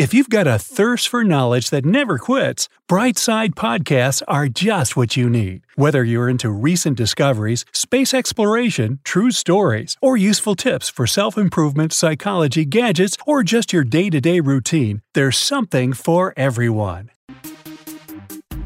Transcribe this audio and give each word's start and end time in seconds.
If 0.00 0.14
you've 0.14 0.30
got 0.30 0.46
a 0.46 0.58
thirst 0.58 1.08
for 1.10 1.24
knowledge 1.24 1.68
that 1.68 1.84
never 1.84 2.16
quits, 2.16 2.70
Brightside 2.88 3.50
Podcasts 3.50 4.22
are 4.26 4.48
just 4.48 4.96
what 4.96 5.14
you 5.14 5.28
need. 5.28 5.60
Whether 5.76 6.02
you're 6.02 6.30
into 6.30 6.48
recent 6.48 6.96
discoveries, 6.96 7.66
space 7.74 8.14
exploration, 8.14 9.00
true 9.04 9.30
stories, 9.30 9.98
or 10.00 10.16
useful 10.16 10.54
tips 10.54 10.88
for 10.88 11.06
self 11.06 11.36
improvement, 11.36 11.92
psychology, 11.92 12.64
gadgets, 12.64 13.18
or 13.26 13.42
just 13.42 13.74
your 13.74 13.84
day 13.84 14.08
to 14.08 14.22
day 14.22 14.40
routine, 14.40 15.02
there's 15.12 15.36
something 15.36 15.92
for 15.92 16.32
everyone. 16.34 17.10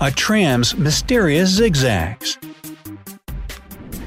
A 0.00 0.12
tram's 0.12 0.76
mysterious 0.76 1.50
zigzags. 1.50 2.38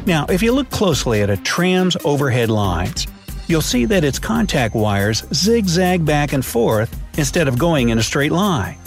Now, 0.05 0.27
if 0.27 0.41
you 0.41 0.53
look 0.53 0.69
closely 0.69 1.21
at 1.21 1.29
a 1.29 1.35
tram's 1.35 1.97
overhead 2.05 2.49
lines, 2.49 3.05
you'll 3.49 3.59
see 3.59 3.83
that 3.83 4.05
its 4.05 4.17
contact 4.17 4.75
wires 4.75 5.25
zigzag 5.33 6.05
back 6.05 6.31
and 6.31 6.45
forth 6.45 6.97
instead 7.17 7.47
of 7.47 7.59
going 7.59 7.89
in 7.89 7.97
a 7.97 8.03
straight 8.03 8.31
line. 8.31 8.77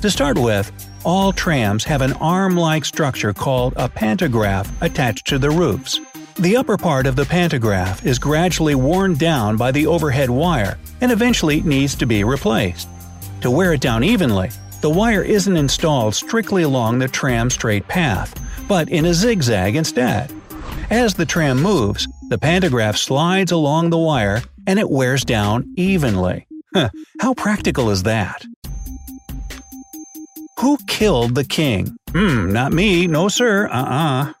To 0.00 0.10
start 0.10 0.38
with, 0.38 0.70
all 1.04 1.32
trams 1.32 1.84
have 1.84 2.00
an 2.00 2.12
arm 2.14 2.56
like 2.56 2.84
structure 2.84 3.32
called 3.32 3.74
a 3.76 3.88
pantograph 3.88 4.70
attached 4.82 5.26
to 5.28 5.38
the 5.38 5.50
roofs. 5.50 6.00
The 6.36 6.56
upper 6.56 6.76
part 6.76 7.06
of 7.06 7.16
the 7.16 7.24
pantograph 7.24 8.06
is 8.06 8.18
gradually 8.18 8.74
worn 8.74 9.14
down 9.14 9.56
by 9.56 9.70
the 9.70 9.86
overhead 9.86 10.30
wire 10.30 10.78
and 11.00 11.12
eventually 11.12 11.60
needs 11.62 11.94
to 11.96 12.06
be 12.06 12.24
replaced. 12.24 12.88
To 13.42 13.50
wear 13.50 13.74
it 13.74 13.80
down 13.80 14.02
evenly, 14.02 14.50
the 14.80 14.90
wire 14.90 15.22
isn't 15.22 15.56
installed 15.56 16.14
strictly 16.14 16.62
along 16.62 16.98
the 16.98 17.08
tram 17.08 17.50
straight 17.50 17.86
path, 17.86 18.34
but 18.66 18.88
in 18.88 19.04
a 19.04 19.14
zigzag 19.14 19.76
instead. 19.76 20.32
As 20.90 21.14
the 21.14 21.26
tram 21.26 21.60
moves, 21.60 22.08
the 22.28 22.38
pantograph 22.38 22.96
slides 22.96 23.52
along 23.52 23.90
the 23.90 23.98
wire 23.98 24.42
and 24.66 24.78
it 24.78 24.88
wears 24.88 25.24
down 25.24 25.72
evenly. 25.76 26.46
How 27.20 27.34
practical 27.34 27.90
is 27.90 28.02
that? 28.04 28.44
Who 30.58 30.78
killed 30.86 31.34
the 31.34 31.44
king? 31.44 31.96
Hmm, 32.12 32.52
not 32.52 32.72
me, 32.72 33.06
no 33.06 33.28
sir, 33.28 33.66
uh 33.66 33.70
uh-uh. 33.70 34.30
uh. 34.30 34.32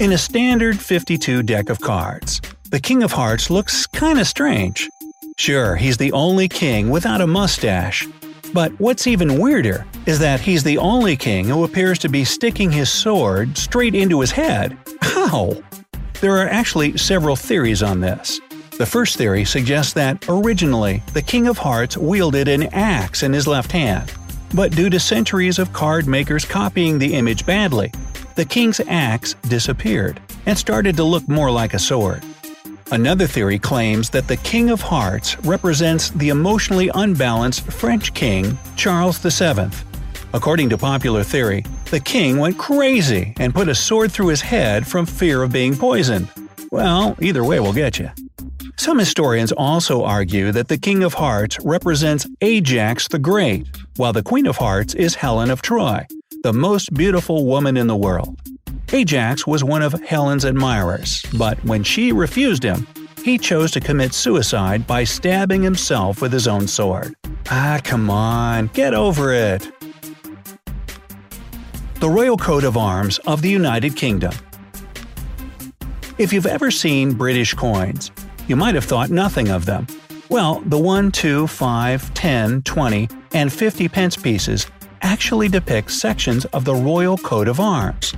In 0.00 0.12
a 0.12 0.18
standard 0.18 0.78
52 0.78 1.42
deck 1.42 1.70
of 1.70 1.80
cards, 1.80 2.40
the 2.70 2.80
King 2.80 3.02
of 3.02 3.12
Hearts 3.12 3.50
looks 3.50 3.86
kinda 3.86 4.24
strange. 4.24 4.88
Sure, 5.38 5.76
he's 5.76 5.96
the 5.96 6.12
only 6.12 6.48
king 6.48 6.90
without 6.90 7.20
a 7.20 7.26
mustache. 7.26 8.06
But 8.52 8.72
what's 8.80 9.06
even 9.06 9.38
weirder 9.38 9.86
is 10.06 10.18
that 10.18 10.40
he's 10.40 10.64
the 10.64 10.78
only 10.78 11.16
king 11.16 11.46
who 11.46 11.64
appears 11.64 11.98
to 12.00 12.08
be 12.08 12.24
sticking 12.24 12.70
his 12.72 12.90
sword 12.90 13.56
straight 13.56 13.94
into 13.94 14.20
his 14.20 14.30
head. 14.30 14.76
How? 15.00 15.62
There 16.20 16.36
are 16.38 16.48
actually 16.48 16.96
several 16.96 17.36
theories 17.36 17.82
on 17.82 18.00
this. 18.00 18.40
The 18.78 18.86
first 18.86 19.16
theory 19.16 19.44
suggests 19.44 19.92
that, 19.94 20.24
originally, 20.28 21.02
the 21.12 21.20
King 21.20 21.48
of 21.48 21.58
Hearts 21.58 21.96
wielded 21.96 22.46
an 22.46 22.72
axe 22.72 23.24
in 23.24 23.32
his 23.32 23.48
left 23.48 23.72
hand. 23.72 24.12
But 24.54 24.70
due 24.70 24.88
to 24.88 25.00
centuries 25.00 25.58
of 25.58 25.72
card 25.72 26.06
makers 26.06 26.44
copying 26.44 26.96
the 26.96 27.14
image 27.14 27.44
badly, 27.44 27.92
the 28.36 28.44
king's 28.44 28.78
axe 28.86 29.34
disappeared 29.48 30.20
and 30.46 30.56
started 30.56 30.96
to 30.96 31.02
look 31.02 31.28
more 31.28 31.50
like 31.50 31.74
a 31.74 31.78
sword. 31.80 32.22
Another 32.92 33.26
theory 33.26 33.58
claims 33.58 34.10
that 34.10 34.28
the 34.28 34.36
King 34.36 34.70
of 34.70 34.80
Hearts 34.80 35.36
represents 35.40 36.10
the 36.10 36.28
emotionally 36.28 36.88
unbalanced 36.94 37.64
French 37.64 38.14
king, 38.14 38.56
Charles 38.76 39.18
VII. 39.18 39.70
According 40.32 40.68
to 40.68 40.78
popular 40.78 41.24
theory, 41.24 41.64
the 41.90 41.98
king 41.98 42.38
went 42.38 42.58
crazy 42.58 43.34
and 43.38 43.52
put 43.52 43.68
a 43.68 43.74
sword 43.74 44.12
through 44.12 44.28
his 44.28 44.40
head 44.40 44.86
from 44.86 45.04
fear 45.04 45.42
of 45.42 45.50
being 45.50 45.76
poisoned. 45.76 46.28
Well, 46.70 47.16
either 47.20 47.42
way 47.42 47.58
will 47.58 47.72
get 47.72 47.98
you. 47.98 48.10
Some 48.78 49.00
historians 49.00 49.50
also 49.50 50.04
argue 50.04 50.52
that 50.52 50.68
the 50.68 50.78
King 50.78 51.02
of 51.02 51.12
Hearts 51.12 51.58
represents 51.64 52.28
Ajax 52.40 53.08
the 53.08 53.18
Great, 53.18 53.66
while 53.96 54.12
the 54.12 54.22
Queen 54.22 54.46
of 54.46 54.56
Hearts 54.56 54.94
is 54.94 55.16
Helen 55.16 55.50
of 55.50 55.62
Troy, 55.62 56.06
the 56.44 56.52
most 56.52 56.94
beautiful 56.94 57.44
woman 57.44 57.76
in 57.76 57.88
the 57.88 57.96
world. 57.96 58.38
Ajax 58.92 59.48
was 59.48 59.64
one 59.64 59.82
of 59.82 59.94
Helen's 60.04 60.44
admirers, 60.44 61.26
but 61.36 61.62
when 61.64 61.82
she 61.82 62.12
refused 62.12 62.62
him, 62.62 62.86
he 63.24 63.36
chose 63.36 63.72
to 63.72 63.80
commit 63.80 64.14
suicide 64.14 64.86
by 64.86 65.02
stabbing 65.02 65.60
himself 65.60 66.22
with 66.22 66.32
his 66.32 66.46
own 66.46 66.68
sword. 66.68 67.16
Ah, 67.50 67.80
come 67.82 68.08
on, 68.08 68.68
get 68.68 68.94
over 68.94 69.32
it. 69.32 69.68
The 71.96 72.08
Royal 72.08 72.36
Coat 72.36 72.62
of 72.62 72.76
Arms 72.76 73.18
of 73.26 73.42
the 73.42 73.50
United 73.50 73.96
Kingdom. 73.96 74.32
If 76.16 76.32
you've 76.32 76.46
ever 76.46 76.70
seen 76.70 77.14
British 77.14 77.54
coins, 77.54 78.12
you 78.48 78.56
might 78.56 78.74
have 78.74 78.84
thought 78.84 79.10
nothing 79.10 79.48
of 79.48 79.66
them. 79.66 79.86
Well, 80.28 80.60
the 80.66 80.78
1, 80.78 81.12
2, 81.12 81.46
5, 81.46 82.14
10, 82.14 82.62
20, 82.62 83.08
and 83.34 83.52
50 83.52 83.88
pence 83.88 84.16
pieces 84.16 84.66
actually 85.02 85.48
depict 85.48 85.90
sections 85.90 86.44
of 86.46 86.64
the 86.64 86.74
royal 86.74 87.16
coat 87.16 87.48
of 87.48 87.60
arms. 87.60 88.12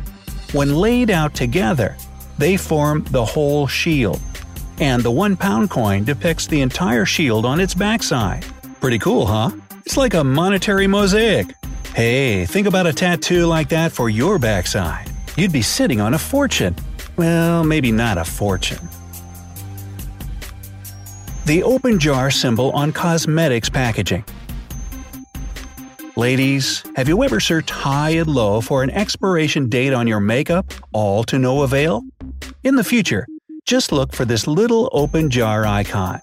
When 0.52 0.74
laid 0.74 1.10
out 1.10 1.34
together, 1.34 1.96
they 2.38 2.56
form 2.56 3.04
the 3.10 3.24
whole 3.24 3.66
shield. 3.66 4.20
And 4.78 5.02
the 5.02 5.10
1 5.10 5.36
pound 5.36 5.70
coin 5.70 6.04
depicts 6.04 6.46
the 6.46 6.62
entire 6.62 7.04
shield 7.04 7.44
on 7.44 7.60
its 7.60 7.74
backside. 7.74 8.44
Pretty 8.80 8.98
cool, 8.98 9.26
huh? 9.26 9.50
It's 9.84 9.96
like 9.96 10.14
a 10.14 10.24
monetary 10.24 10.86
mosaic. 10.86 11.54
Hey, 11.94 12.46
think 12.46 12.66
about 12.66 12.86
a 12.86 12.92
tattoo 12.92 13.46
like 13.46 13.68
that 13.68 13.92
for 13.92 14.08
your 14.08 14.38
backside. 14.38 15.10
You'd 15.36 15.52
be 15.52 15.62
sitting 15.62 16.00
on 16.00 16.14
a 16.14 16.18
fortune. 16.18 16.74
Well, 17.16 17.62
maybe 17.62 17.92
not 17.92 18.16
a 18.16 18.24
fortune. 18.24 18.88
The 21.50 21.64
open 21.64 21.98
jar 21.98 22.30
symbol 22.30 22.70
on 22.70 22.92
cosmetics 22.92 23.68
packaging. 23.68 24.24
Ladies, 26.14 26.84
have 26.94 27.08
you 27.08 27.24
ever 27.24 27.40
searched 27.40 27.70
high 27.70 28.10
and 28.10 28.28
low 28.28 28.60
for 28.60 28.84
an 28.84 28.90
expiration 28.90 29.68
date 29.68 29.92
on 29.92 30.06
your 30.06 30.20
makeup, 30.20 30.72
all 30.92 31.24
to 31.24 31.40
no 31.40 31.62
avail? 31.62 32.04
In 32.62 32.76
the 32.76 32.84
future, 32.84 33.26
just 33.66 33.90
look 33.90 34.12
for 34.12 34.24
this 34.24 34.46
little 34.46 34.88
open 34.92 35.28
jar 35.28 35.66
icon. 35.66 36.20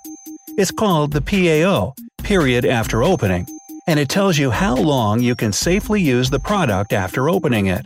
It's 0.58 0.72
called 0.72 1.12
the 1.12 1.20
PAO, 1.20 1.94
period 2.24 2.64
after 2.64 3.04
opening, 3.04 3.46
and 3.86 4.00
it 4.00 4.08
tells 4.08 4.38
you 4.38 4.50
how 4.50 4.78
long 4.78 5.20
you 5.20 5.36
can 5.36 5.52
safely 5.52 6.00
use 6.00 6.30
the 6.30 6.40
product 6.40 6.94
after 6.94 7.30
opening 7.30 7.66
it. 7.66 7.86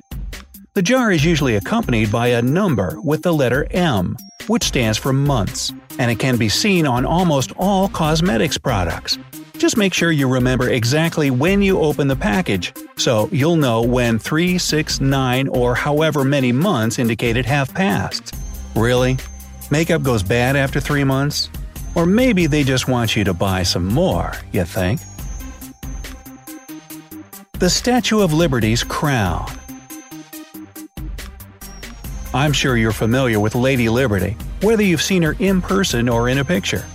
The 0.73 0.81
jar 0.81 1.11
is 1.11 1.25
usually 1.25 1.57
accompanied 1.57 2.13
by 2.13 2.27
a 2.27 2.41
number 2.41 2.97
with 3.01 3.23
the 3.23 3.33
letter 3.33 3.67
M, 3.71 4.15
which 4.47 4.63
stands 4.63 4.97
for 4.97 5.11
months, 5.11 5.73
and 5.99 6.09
it 6.09 6.17
can 6.17 6.37
be 6.37 6.47
seen 6.47 6.87
on 6.87 7.05
almost 7.05 7.51
all 7.57 7.89
cosmetics 7.89 8.57
products. 8.57 9.17
Just 9.57 9.75
make 9.75 9.93
sure 9.93 10.13
you 10.13 10.29
remember 10.29 10.69
exactly 10.69 11.29
when 11.29 11.61
you 11.61 11.81
open 11.81 12.07
the 12.07 12.15
package, 12.15 12.73
so 12.95 13.27
you'll 13.33 13.57
know 13.57 13.81
when 13.81 14.17
3, 14.17 14.57
6, 14.57 15.01
9, 15.01 15.49
or 15.49 15.75
however 15.75 16.23
many 16.23 16.53
months 16.53 16.99
indicated 16.99 17.45
have 17.45 17.73
passed. 17.73 18.33
Really? 18.73 19.17
Makeup 19.71 20.03
goes 20.03 20.23
bad 20.23 20.55
after 20.55 20.79
3 20.79 21.03
months? 21.03 21.49
Or 21.95 22.05
maybe 22.05 22.47
they 22.47 22.63
just 22.63 22.87
want 22.87 23.17
you 23.17 23.25
to 23.25 23.33
buy 23.33 23.63
some 23.63 23.87
more, 23.87 24.31
you 24.53 24.63
think? 24.63 25.01
The 27.59 27.69
Statue 27.69 28.21
of 28.21 28.31
Liberty's 28.31 28.85
crown. 28.85 29.51
I'm 32.33 32.53
sure 32.53 32.77
you're 32.77 32.93
familiar 32.93 33.41
with 33.41 33.55
Lady 33.55 33.89
Liberty, 33.89 34.37
whether 34.61 34.83
you've 34.83 35.01
seen 35.01 35.21
her 35.23 35.35
in 35.39 35.61
person 35.61 36.07
or 36.07 36.29
in 36.29 36.37
a 36.37 36.45
picture. 36.45 36.85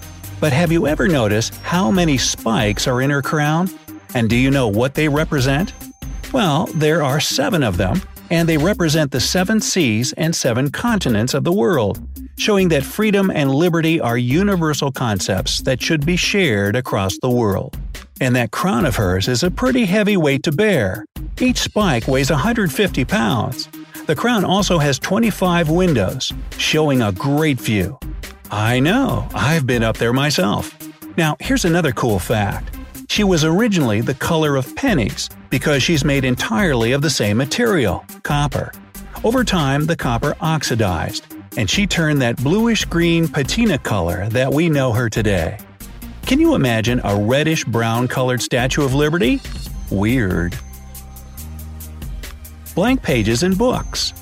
But 0.40 0.54
have 0.54 0.72
you 0.72 0.86
ever 0.86 1.08
noticed 1.08 1.54
how 1.56 1.90
many 1.90 2.16
spikes 2.16 2.86
are 2.86 3.02
in 3.02 3.10
her 3.10 3.20
crown? 3.20 3.68
And 4.14 4.30
do 4.30 4.36
you 4.36 4.50
know 4.50 4.68
what 4.68 4.94
they 4.94 5.08
represent? 5.08 5.74
Well, 6.32 6.66
there 6.74 7.02
are 7.02 7.20
seven 7.20 7.62
of 7.62 7.76
them, 7.76 8.00
and 8.30 8.48
they 8.48 8.56
represent 8.56 9.10
the 9.10 9.20
seven 9.20 9.60
seas 9.60 10.14
and 10.14 10.34
seven 10.34 10.70
continents 10.70 11.34
of 11.34 11.44
the 11.44 11.52
world, 11.52 12.00
showing 12.38 12.68
that 12.68 12.82
freedom 12.82 13.30
and 13.30 13.54
liberty 13.54 14.00
are 14.00 14.16
universal 14.16 14.90
concepts 14.90 15.60
that 15.62 15.82
should 15.82 16.06
be 16.06 16.16
shared 16.16 16.76
across 16.76 17.18
the 17.18 17.30
world. 17.30 17.76
And 18.22 18.34
that 18.36 18.52
crown 18.52 18.86
of 18.86 18.96
hers 18.96 19.28
is 19.28 19.42
a 19.42 19.50
pretty 19.50 19.84
heavy 19.84 20.16
weight 20.16 20.44
to 20.44 20.52
bear. 20.52 21.04
Each 21.38 21.58
spike 21.58 22.08
weighs 22.08 22.30
150 22.30 23.04
pounds. 23.04 23.68
The 24.06 24.14
crown 24.14 24.44
also 24.44 24.78
has 24.78 25.00
25 25.00 25.68
windows, 25.68 26.32
showing 26.58 27.02
a 27.02 27.10
great 27.10 27.60
view. 27.60 27.98
I 28.52 28.78
know, 28.78 29.28
I've 29.34 29.66
been 29.66 29.82
up 29.82 29.96
there 29.96 30.12
myself. 30.12 30.76
Now, 31.16 31.36
here's 31.40 31.64
another 31.64 31.90
cool 31.90 32.20
fact. 32.20 32.76
She 33.08 33.24
was 33.24 33.44
originally 33.44 34.00
the 34.00 34.14
color 34.14 34.54
of 34.54 34.76
pennies 34.76 35.28
because 35.50 35.82
she's 35.82 36.04
made 36.04 36.24
entirely 36.24 36.92
of 36.92 37.02
the 37.02 37.10
same 37.10 37.36
material, 37.36 38.04
copper. 38.22 38.70
Over 39.24 39.42
time, 39.42 39.86
the 39.86 39.96
copper 39.96 40.36
oxidized, 40.40 41.26
and 41.56 41.68
she 41.68 41.84
turned 41.84 42.22
that 42.22 42.36
bluish 42.36 42.84
green 42.84 43.26
patina 43.26 43.76
color 43.76 44.28
that 44.28 44.52
we 44.52 44.68
know 44.68 44.92
her 44.92 45.08
today. 45.08 45.58
Can 46.26 46.38
you 46.38 46.54
imagine 46.54 47.00
a 47.02 47.16
reddish 47.16 47.64
brown 47.64 48.06
colored 48.06 48.40
Statue 48.40 48.84
of 48.84 48.94
Liberty? 48.94 49.40
Weird. 49.90 50.56
Blank 52.76 53.02
pages 53.02 53.42
in 53.42 53.54
books. 53.54 54.12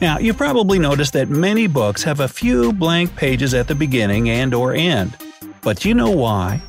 Now, 0.00 0.18
you've 0.18 0.36
probably 0.36 0.78
noticed 0.78 1.12
that 1.14 1.28
many 1.28 1.66
books 1.66 2.04
have 2.04 2.20
a 2.20 2.28
few 2.28 2.72
blank 2.72 3.16
pages 3.16 3.52
at 3.52 3.66
the 3.66 3.74
beginning 3.74 4.30
and 4.30 4.54
or 4.54 4.72
end. 4.72 5.16
But 5.60 5.84
you 5.84 5.92
know 5.92 6.12
why? 6.12 6.62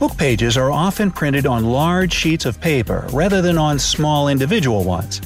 Book 0.00 0.16
pages 0.16 0.56
are 0.56 0.72
often 0.72 1.10
printed 1.10 1.46
on 1.46 1.66
large 1.66 2.14
sheets 2.14 2.46
of 2.46 2.58
paper 2.62 3.06
rather 3.12 3.42
than 3.42 3.58
on 3.58 3.78
small 3.78 4.28
individual 4.28 4.84
ones. 4.84 5.20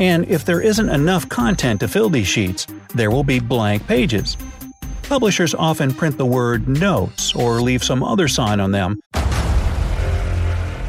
And 0.00 0.26
if 0.26 0.46
there 0.46 0.62
isn't 0.62 0.88
enough 0.88 1.28
content 1.28 1.80
to 1.80 1.88
fill 1.88 2.08
these 2.08 2.26
sheets, 2.26 2.66
there 2.94 3.10
will 3.10 3.24
be 3.24 3.40
blank 3.40 3.86
pages. 3.86 4.38
Publishers 5.02 5.54
often 5.54 5.92
print 5.92 6.16
the 6.16 6.24
word 6.24 6.66
notes 6.66 7.34
or 7.34 7.60
leave 7.60 7.84
some 7.84 8.02
other 8.02 8.26
sign 8.26 8.58
on 8.58 8.72
them. 8.72 8.98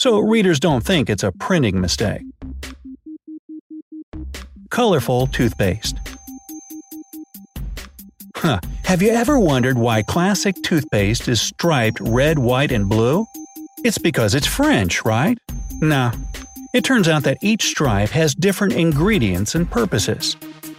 So 0.00 0.18
readers 0.18 0.58
don't 0.58 0.82
think 0.82 1.10
it's 1.10 1.22
a 1.22 1.30
printing 1.30 1.78
mistake. 1.78 2.22
Colorful 4.70 5.26
toothpaste. 5.26 5.94
Huh. 8.34 8.60
Have 8.84 9.02
you 9.02 9.10
ever 9.10 9.38
wondered 9.38 9.76
why 9.76 10.00
classic 10.00 10.56
toothpaste 10.62 11.28
is 11.28 11.42
striped 11.42 12.00
red, 12.00 12.38
white, 12.38 12.72
and 12.72 12.88
blue? 12.88 13.26
It's 13.84 13.98
because 13.98 14.34
it's 14.34 14.46
French, 14.46 15.04
right? 15.04 15.36
Nah. 15.82 16.12
It 16.72 16.82
turns 16.82 17.06
out 17.06 17.24
that 17.24 17.36
each 17.42 17.64
stripe 17.64 18.08
has 18.08 18.34
different 18.34 18.72
ingredients 18.72 19.54
and 19.54 19.70
purposes. 19.70 20.34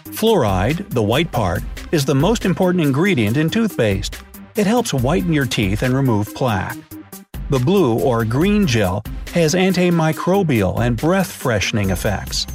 Fluoride, 0.05 0.89
the 0.89 1.03
white 1.03 1.31
part, 1.31 1.61
is 1.91 2.05
the 2.05 2.15
most 2.15 2.43
important 2.43 2.83
ingredient 2.83 3.37
in 3.37 3.51
toothpaste. 3.51 4.17
It 4.55 4.65
helps 4.65 4.95
whiten 4.95 5.31
your 5.31 5.45
teeth 5.45 5.83
and 5.83 5.93
remove 5.93 6.33
plaque. 6.33 6.75
The 7.49 7.59
blue 7.59 7.99
or 7.99 8.23
green 8.23 8.67
gel 8.67 9.03
has 9.33 9.53
antimicrobial 9.53 10.79
and 10.79 10.95
breath 10.95 11.31
freshening 11.31 11.89
effects. 11.89 12.47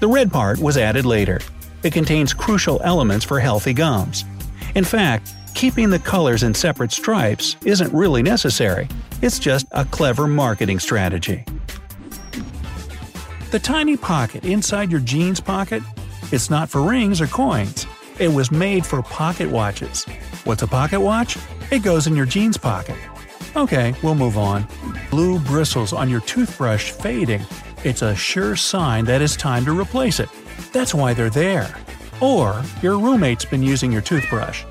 The 0.00 0.08
red 0.08 0.32
part 0.32 0.58
was 0.58 0.76
added 0.76 1.04
later. 1.04 1.40
It 1.82 1.92
contains 1.92 2.32
crucial 2.32 2.80
elements 2.82 3.24
for 3.24 3.38
healthy 3.40 3.72
gums. 3.72 4.24
In 4.74 4.84
fact, 4.84 5.34
keeping 5.54 5.90
the 5.90 5.98
colors 5.98 6.42
in 6.42 6.54
separate 6.54 6.92
stripes 6.92 7.56
isn't 7.64 7.92
really 7.92 8.22
necessary, 8.22 8.88
it's 9.22 9.38
just 9.38 9.66
a 9.72 9.84
clever 9.84 10.26
marketing 10.26 10.78
strategy. 10.78 11.44
The 13.50 13.58
tiny 13.58 13.96
pocket 13.96 14.44
inside 14.44 14.90
your 14.90 15.00
jeans 15.00 15.40
pocket? 15.40 15.82
It's 16.30 16.50
not 16.50 16.70
for 16.70 16.82
rings 16.82 17.20
or 17.20 17.26
coins. 17.26 17.86
It 18.20 18.28
was 18.28 18.52
made 18.52 18.86
for 18.86 19.02
pocket 19.02 19.50
watches. 19.50 20.04
What's 20.44 20.62
a 20.62 20.68
pocket 20.68 21.00
watch? 21.00 21.36
It 21.72 21.82
goes 21.82 22.06
in 22.06 22.14
your 22.14 22.26
jeans 22.26 22.56
pocket. 22.56 22.96
Okay, 23.56 23.94
we'll 24.02 24.14
move 24.14 24.38
on. 24.38 24.66
Blue 25.10 25.40
bristles 25.40 25.92
on 25.92 26.08
your 26.08 26.20
toothbrush 26.20 26.92
fading. 26.92 27.44
It's 27.82 28.02
a 28.02 28.14
sure 28.14 28.54
sign 28.54 29.04
that 29.06 29.22
it's 29.22 29.34
time 29.34 29.64
to 29.64 29.78
replace 29.78 30.20
it. 30.20 30.28
That's 30.72 30.94
why 30.94 31.14
they're 31.14 31.30
there. 31.30 31.74
Or 32.20 32.62
your 32.80 32.98
roommate's 32.98 33.44
been 33.44 33.62
using 33.62 33.90
your 33.90 34.02
toothbrush. 34.02 34.64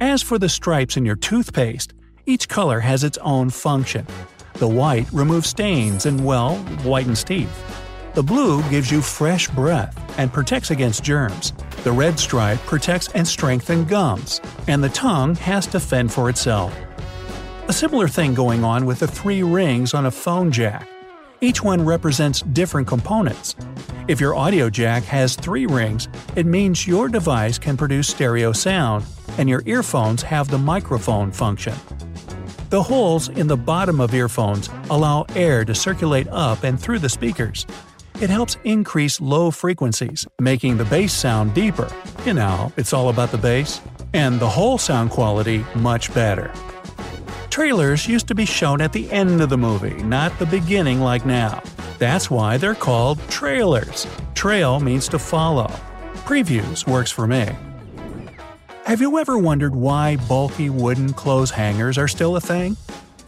As 0.00 0.22
for 0.22 0.38
the 0.38 0.48
stripes 0.48 0.96
in 0.96 1.04
your 1.04 1.16
toothpaste, 1.16 1.92
each 2.24 2.48
color 2.48 2.80
has 2.80 3.04
its 3.04 3.18
own 3.18 3.50
function. 3.50 4.06
The 4.54 4.68
white 4.68 5.12
removes 5.12 5.48
stains 5.48 6.06
and, 6.06 6.24
well, 6.24 6.56
whitens 6.82 7.24
teeth. 7.24 7.52
The 8.14 8.22
blue 8.22 8.62
gives 8.70 8.90
you 8.90 9.02
fresh 9.02 9.48
breath 9.48 9.94
and 10.18 10.32
protects 10.32 10.70
against 10.70 11.04
germs. 11.04 11.52
The 11.84 11.92
red 11.92 12.18
stripe 12.18 12.58
protects 12.60 13.08
and 13.14 13.26
strengthens 13.26 13.88
gums. 13.88 14.40
And 14.66 14.82
the 14.82 14.88
tongue 14.88 15.36
has 15.36 15.66
to 15.68 15.80
fend 15.80 16.12
for 16.12 16.28
itself. 16.28 16.76
A 17.68 17.72
similar 17.72 18.08
thing 18.08 18.34
going 18.34 18.64
on 18.64 18.84
with 18.84 18.98
the 18.98 19.06
three 19.06 19.42
rings 19.42 19.94
on 19.94 20.06
a 20.06 20.10
phone 20.10 20.50
jack. 20.50 20.88
Each 21.40 21.62
one 21.62 21.84
represents 21.84 22.42
different 22.42 22.88
components. 22.88 23.54
If 24.08 24.20
your 24.20 24.34
audio 24.34 24.68
jack 24.70 25.04
has 25.04 25.36
three 25.36 25.66
rings, 25.66 26.08
it 26.34 26.46
means 26.46 26.86
your 26.86 27.08
device 27.08 27.58
can 27.58 27.76
produce 27.76 28.08
stereo 28.08 28.52
sound, 28.52 29.04
and 29.36 29.48
your 29.48 29.62
earphones 29.66 30.22
have 30.22 30.48
the 30.48 30.58
microphone 30.58 31.30
function. 31.30 31.74
The 32.70 32.82
holes 32.82 33.28
in 33.28 33.46
the 33.46 33.56
bottom 33.56 34.00
of 34.00 34.12
earphones 34.14 34.68
allow 34.90 35.26
air 35.36 35.64
to 35.64 35.74
circulate 35.74 36.26
up 36.28 36.64
and 36.64 36.80
through 36.80 36.98
the 36.98 37.08
speakers. 37.08 37.66
It 38.20 38.30
helps 38.30 38.56
increase 38.64 39.20
low 39.20 39.52
frequencies, 39.52 40.26
making 40.40 40.76
the 40.76 40.84
bass 40.84 41.12
sound 41.12 41.54
deeper. 41.54 41.88
You 42.24 42.34
know, 42.34 42.72
it's 42.76 42.92
all 42.92 43.10
about 43.10 43.30
the 43.30 43.38
bass. 43.38 43.80
And 44.12 44.40
the 44.40 44.48
whole 44.48 44.76
sound 44.76 45.10
quality 45.10 45.64
much 45.76 46.12
better. 46.12 46.52
Trailers 47.48 48.08
used 48.08 48.26
to 48.26 48.34
be 48.34 48.44
shown 48.44 48.80
at 48.80 48.92
the 48.92 49.08
end 49.12 49.40
of 49.40 49.50
the 49.50 49.56
movie, 49.58 50.02
not 50.02 50.36
the 50.40 50.46
beginning 50.46 51.00
like 51.00 51.26
now. 51.26 51.62
That's 52.00 52.28
why 52.28 52.56
they're 52.56 52.74
called 52.74 53.20
trailers. 53.28 54.04
Trail 54.34 54.80
means 54.80 55.06
to 55.08 55.18
follow. 55.20 55.70
Previews 56.26 56.88
works 56.88 57.12
for 57.12 57.28
me. 57.28 57.48
Have 58.84 59.00
you 59.00 59.16
ever 59.18 59.38
wondered 59.38 59.76
why 59.76 60.16
bulky 60.28 60.70
wooden 60.70 61.12
clothes 61.12 61.50
hangers 61.50 61.96
are 61.96 62.08
still 62.08 62.34
a 62.34 62.40
thing? 62.40 62.76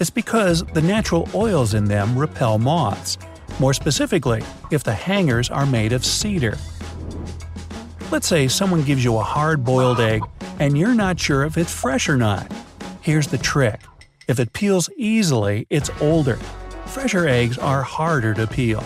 It's 0.00 0.10
because 0.10 0.64
the 0.64 0.82
natural 0.82 1.28
oils 1.32 1.74
in 1.74 1.84
them 1.84 2.18
repel 2.18 2.58
moths. 2.58 3.18
More 3.60 3.74
specifically, 3.74 4.42
if 4.70 4.84
the 4.84 4.94
hangers 4.94 5.50
are 5.50 5.66
made 5.66 5.92
of 5.92 6.02
cedar. 6.02 6.56
Let's 8.10 8.26
say 8.26 8.48
someone 8.48 8.82
gives 8.84 9.04
you 9.04 9.18
a 9.18 9.22
hard 9.22 9.64
boiled 9.64 10.00
egg 10.00 10.22
and 10.58 10.78
you're 10.78 10.94
not 10.94 11.20
sure 11.20 11.44
if 11.44 11.58
it's 11.58 11.72
fresh 11.72 12.08
or 12.08 12.16
not. 12.16 12.50
Here's 13.02 13.26
the 13.26 13.36
trick 13.36 13.80
if 14.28 14.40
it 14.40 14.54
peels 14.54 14.88
easily, 14.96 15.66
it's 15.68 15.90
older. 16.00 16.36
Fresher 16.86 17.28
eggs 17.28 17.58
are 17.58 17.82
harder 17.82 18.32
to 18.32 18.46
peel. 18.46 18.82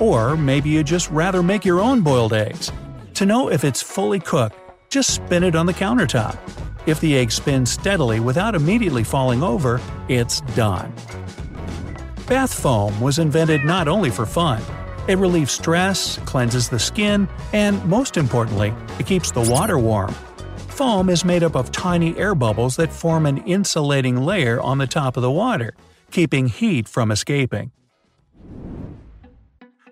Or 0.00 0.34
maybe 0.34 0.70
you'd 0.70 0.86
just 0.86 1.10
rather 1.10 1.42
make 1.42 1.66
your 1.66 1.80
own 1.80 2.00
boiled 2.00 2.32
eggs. 2.32 2.72
To 3.14 3.26
know 3.26 3.50
if 3.50 3.62
it's 3.62 3.82
fully 3.82 4.20
cooked, 4.20 4.56
just 4.88 5.14
spin 5.14 5.44
it 5.44 5.54
on 5.54 5.66
the 5.66 5.74
countertop. 5.74 6.38
If 6.86 6.98
the 7.00 7.18
egg 7.18 7.30
spins 7.30 7.70
steadily 7.70 8.20
without 8.20 8.54
immediately 8.54 9.04
falling 9.04 9.42
over, 9.42 9.82
it's 10.08 10.40
done. 10.56 10.94
Bath 12.28 12.52
foam 12.52 13.00
was 13.00 13.18
invented 13.18 13.64
not 13.64 13.88
only 13.88 14.10
for 14.10 14.26
fun. 14.26 14.60
It 15.08 15.16
relieves 15.16 15.50
stress, 15.50 16.18
cleanses 16.26 16.68
the 16.68 16.78
skin, 16.78 17.26
and 17.54 17.82
most 17.86 18.18
importantly, 18.18 18.74
it 18.98 19.06
keeps 19.06 19.30
the 19.30 19.40
water 19.50 19.78
warm. 19.78 20.12
Foam 20.68 21.08
is 21.08 21.24
made 21.24 21.42
up 21.42 21.56
of 21.56 21.72
tiny 21.72 22.14
air 22.18 22.34
bubbles 22.34 22.76
that 22.76 22.92
form 22.92 23.24
an 23.24 23.38
insulating 23.38 24.18
layer 24.18 24.60
on 24.60 24.76
the 24.76 24.86
top 24.86 25.16
of 25.16 25.22
the 25.22 25.30
water, 25.30 25.72
keeping 26.10 26.48
heat 26.48 26.86
from 26.86 27.10
escaping. 27.10 27.72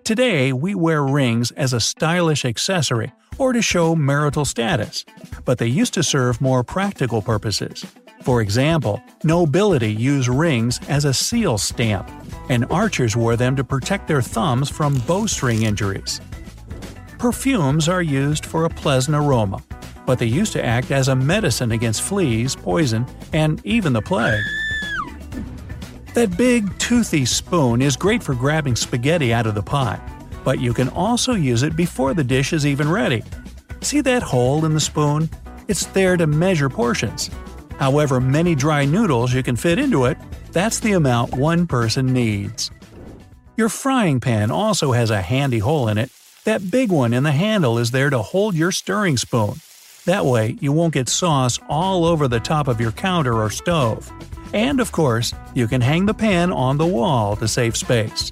Today, 0.03 0.53
we 0.53 0.75
wear 0.75 1.03
rings 1.03 1.49
as 1.51 1.73
a 1.73 1.79
stylish 1.79 2.45
accessory 2.45 3.11
or 3.39 3.51
to 3.51 3.63
show 3.63 3.95
marital 3.95 4.45
status, 4.45 5.05
but 5.43 5.57
they 5.57 5.65
used 5.65 5.95
to 5.95 6.03
serve 6.03 6.39
more 6.39 6.63
practical 6.63 7.23
purposes. 7.23 7.83
For 8.21 8.41
example, 8.41 9.01
nobility 9.23 9.93
used 9.93 10.27
rings 10.27 10.79
as 10.89 11.05
a 11.05 11.13
seal 11.13 11.57
stamp, 11.57 12.09
and 12.49 12.65
archers 12.71 13.15
wore 13.15 13.35
them 13.35 13.55
to 13.55 13.63
protect 13.63 14.07
their 14.07 14.21
thumbs 14.21 14.69
from 14.69 14.97
bowstring 15.07 15.63
injuries. 15.63 16.21
Perfumes 17.17 17.89
are 17.89 18.01
used 18.01 18.45
for 18.45 18.65
a 18.65 18.69
pleasant 18.69 19.17
aroma, 19.17 19.63
but 20.05 20.19
they 20.19 20.25
used 20.25 20.53
to 20.53 20.63
act 20.63 20.91
as 20.91 21.07
a 21.07 21.15
medicine 21.15 21.71
against 21.71 22.01
fleas, 22.01 22.55
poison, 22.55 23.05
and 23.33 23.59
even 23.65 23.93
the 23.93 24.01
plague. 24.01 24.43
That 26.13 26.37
big, 26.37 26.77
toothy 26.79 27.25
spoon 27.25 27.81
is 27.81 27.95
great 27.95 28.23
for 28.23 28.33
grabbing 28.33 28.75
spaghetti 28.75 29.33
out 29.33 29.45
of 29.45 29.55
the 29.55 29.61
pot, 29.61 30.01
but 30.43 30.59
you 30.59 30.73
can 30.73 30.89
also 30.89 31.33
use 31.33 31.63
it 31.63 31.75
before 31.75 32.13
the 32.13 32.23
dish 32.23 32.53
is 32.53 32.65
even 32.65 32.89
ready. 32.89 33.23
See 33.81 34.01
that 34.01 34.23
hole 34.23 34.65
in 34.65 34.73
the 34.73 34.79
spoon? 34.79 35.29
It's 35.67 35.85
there 35.87 36.17
to 36.17 36.25
measure 36.25 36.69
portions. 36.69 37.29
However 37.79 38.19
many 38.19 38.55
dry 38.55 38.85
noodles 38.85 39.33
you 39.33 39.43
can 39.43 39.55
fit 39.55 39.79
into 39.79 40.05
it, 40.05 40.17
that's 40.51 40.79
the 40.79 40.93
amount 40.93 41.35
one 41.35 41.67
person 41.67 42.11
needs. 42.11 42.71
Your 43.55 43.69
frying 43.69 44.19
pan 44.19 44.51
also 44.51 44.91
has 44.91 45.09
a 45.09 45.21
handy 45.21 45.59
hole 45.59 45.87
in 45.87 45.97
it. 45.97 46.11
That 46.43 46.71
big 46.71 46.91
one 46.91 47.13
in 47.13 47.23
the 47.23 47.31
handle 47.31 47.77
is 47.77 47.91
there 47.91 48.09
to 48.09 48.21
hold 48.21 48.55
your 48.55 48.71
stirring 48.71 49.17
spoon. 49.17 49.55
That 50.05 50.25
way, 50.25 50.57
you 50.61 50.71
won't 50.71 50.93
get 50.93 51.09
sauce 51.09 51.59
all 51.67 52.05
over 52.05 52.27
the 52.27 52.39
top 52.39 52.67
of 52.67 52.79
your 52.79 52.93
counter 52.93 53.33
or 53.33 53.49
stove. 53.49 54.11
And 54.53 54.79
of 54.79 54.91
course, 54.91 55.33
you 55.53 55.67
can 55.67 55.81
hang 55.81 56.05
the 56.05 56.13
pan 56.13 56.53
on 56.53 56.77
the 56.77 56.85
wall 56.85 57.35
to 57.35 57.47
save 57.47 57.75
space. 57.75 58.31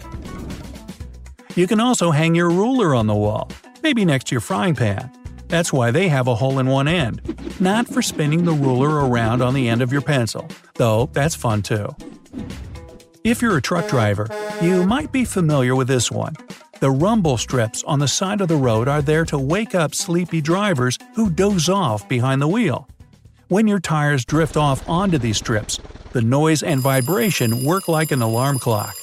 You 1.56 1.68
can 1.68 1.80
also 1.80 2.12
hang 2.12 2.36
your 2.36 2.50
ruler 2.50 2.96
on 2.96 3.08
the 3.08 3.16
wall, 3.16 3.50
maybe 3.84 4.06
next 4.06 4.28
to 4.28 4.36
your 4.36 4.42
frying 4.42 4.76
pan. 4.76 5.12
That's 5.56 5.72
why 5.72 5.92
they 5.92 6.10
have 6.10 6.28
a 6.28 6.36
hole 6.36 6.60
in 6.60 6.68
one 6.68 6.90
end, 6.90 7.22
not 7.62 7.88
for 7.88 8.02
spinning 8.02 8.44
the 8.44 8.52
ruler 8.52 9.08
around 9.08 9.42
on 9.42 9.54
the 9.54 9.70
end 9.70 9.82
of 9.82 9.90
your 9.90 10.02
pencil, 10.02 10.50
though 10.74 11.10
that's 11.14 11.34
fun 11.34 11.62
too. 11.62 11.96
If 13.24 13.42
you're 13.42 13.56
a 13.56 13.62
truck 13.62 13.88
driver, 13.88 14.28
you 14.62 14.86
might 14.86 15.14
be 15.14 15.24
familiar 15.24 15.74
with 15.74 15.88
this 15.88 16.12
one. 16.12 16.36
The 16.82 16.92
rumble 16.92 17.38
strips 17.38 17.86
on 17.86 18.00
the 18.00 18.08
side 18.10 18.42
of 18.42 18.50
the 18.50 18.58
road 18.58 18.90
are 18.90 19.02
there 19.02 19.24
to 19.28 19.40
wake 19.40 19.74
up 19.74 19.96
sleepy 19.96 20.42
drivers 20.42 21.00
who 21.16 21.30
doze 21.30 21.70
off 21.70 22.06
behind 22.10 22.42
the 22.42 22.50
wheel. 22.50 22.90
When 23.48 23.66
your 23.66 23.80
tires 23.80 24.26
drift 24.26 24.58
off 24.58 24.84
onto 24.90 25.18
these 25.18 25.38
strips, 25.38 25.80
the 26.12 26.22
noise 26.22 26.64
and 26.64 26.82
vibration 26.82 27.64
work 27.64 27.88
like 27.88 28.12
an 28.12 28.22
alarm 28.22 28.60
clock. 28.60 28.94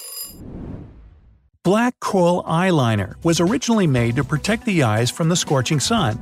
Black 1.65 1.95
kohl 2.01 2.43
eyeliner 2.43 3.15
was 3.23 3.39
originally 3.39 3.87
made 3.87 4.17
to 4.17 4.25
protect 4.25 4.65
the 4.65 4.83
eyes 4.83 5.13
from 5.13 5.29
the 5.29 5.37
scorching 5.37 5.79
sun. 5.79 6.19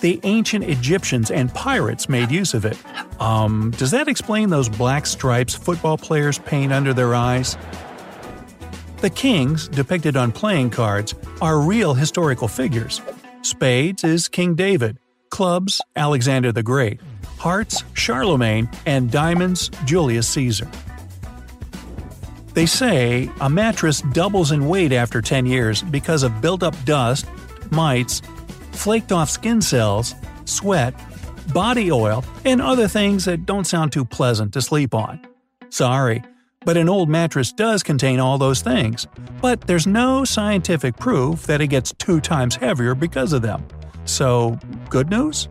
The 0.00 0.18
ancient 0.22 0.64
Egyptians 0.64 1.30
and 1.30 1.52
pirates 1.52 2.08
made 2.08 2.30
use 2.30 2.54
of 2.54 2.64
it. 2.64 2.78
Um, 3.20 3.70
does 3.72 3.90
that 3.90 4.08
explain 4.08 4.48
those 4.48 4.70
black 4.70 5.04
stripes 5.04 5.54
football 5.54 5.98
players 5.98 6.38
paint 6.38 6.72
under 6.72 6.94
their 6.94 7.14
eyes? 7.14 7.58
The 9.02 9.10
kings, 9.10 9.68
depicted 9.68 10.16
on 10.16 10.32
playing 10.32 10.70
cards, 10.70 11.14
are 11.42 11.60
real 11.60 11.92
historical 11.92 12.48
figures. 12.48 13.02
Spades 13.42 14.04
is 14.04 14.26
King 14.26 14.54
David, 14.54 14.96
clubs, 15.28 15.82
Alexander 15.96 16.50
the 16.50 16.62
Great, 16.62 16.98
hearts, 17.36 17.84
Charlemagne, 17.92 18.70
and 18.86 19.10
diamonds, 19.10 19.70
Julius 19.84 20.28
Caesar. 20.30 20.70
They 22.54 22.66
say 22.66 23.30
a 23.40 23.48
mattress 23.48 24.00
doubles 24.12 24.52
in 24.52 24.68
weight 24.68 24.92
after 24.92 25.20
10 25.20 25.46
years 25.46 25.82
because 25.82 26.22
of 26.22 26.40
built 26.40 26.62
up 26.62 26.74
dust, 26.84 27.26
mites, 27.70 28.22
flaked 28.72 29.12
off 29.12 29.30
skin 29.30 29.60
cells, 29.60 30.14
sweat, 30.44 30.94
body 31.52 31.90
oil, 31.92 32.24
and 32.44 32.60
other 32.60 32.88
things 32.88 33.24
that 33.26 33.46
don't 33.46 33.66
sound 33.66 33.92
too 33.92 34.04
pleasant 34.04 34.52
to 34.54 34.62
sleep 34.62 34.94
on. 34.94 35.20
Sorry, 35.68 36.22
but 36.64 36.76
an 36.76 36.88
old 36.88 37.08
mattress 37.08 37.52
does 37.52 37.82
contain 37.82 38.20
all 38.20 38.38
those 38.38 38.62
things, 38.62 39.06
but 39.40 39.60
there's 39.62 39.86
no 39.86 40.24
scientific 40.24 40.96
proof 40.96 41.46
that 41.46 41.60
it 41.60 41.68
gets 41.68 41.92
two 41.98 42.20
times 42.20 42.56
heavier 42.56 42.94
because 42.94 43.32
of 43.32 43.42
them. 43.42 43.66
So, 44.04 44.58
good 44.88 45.10
news? 45.10 45.48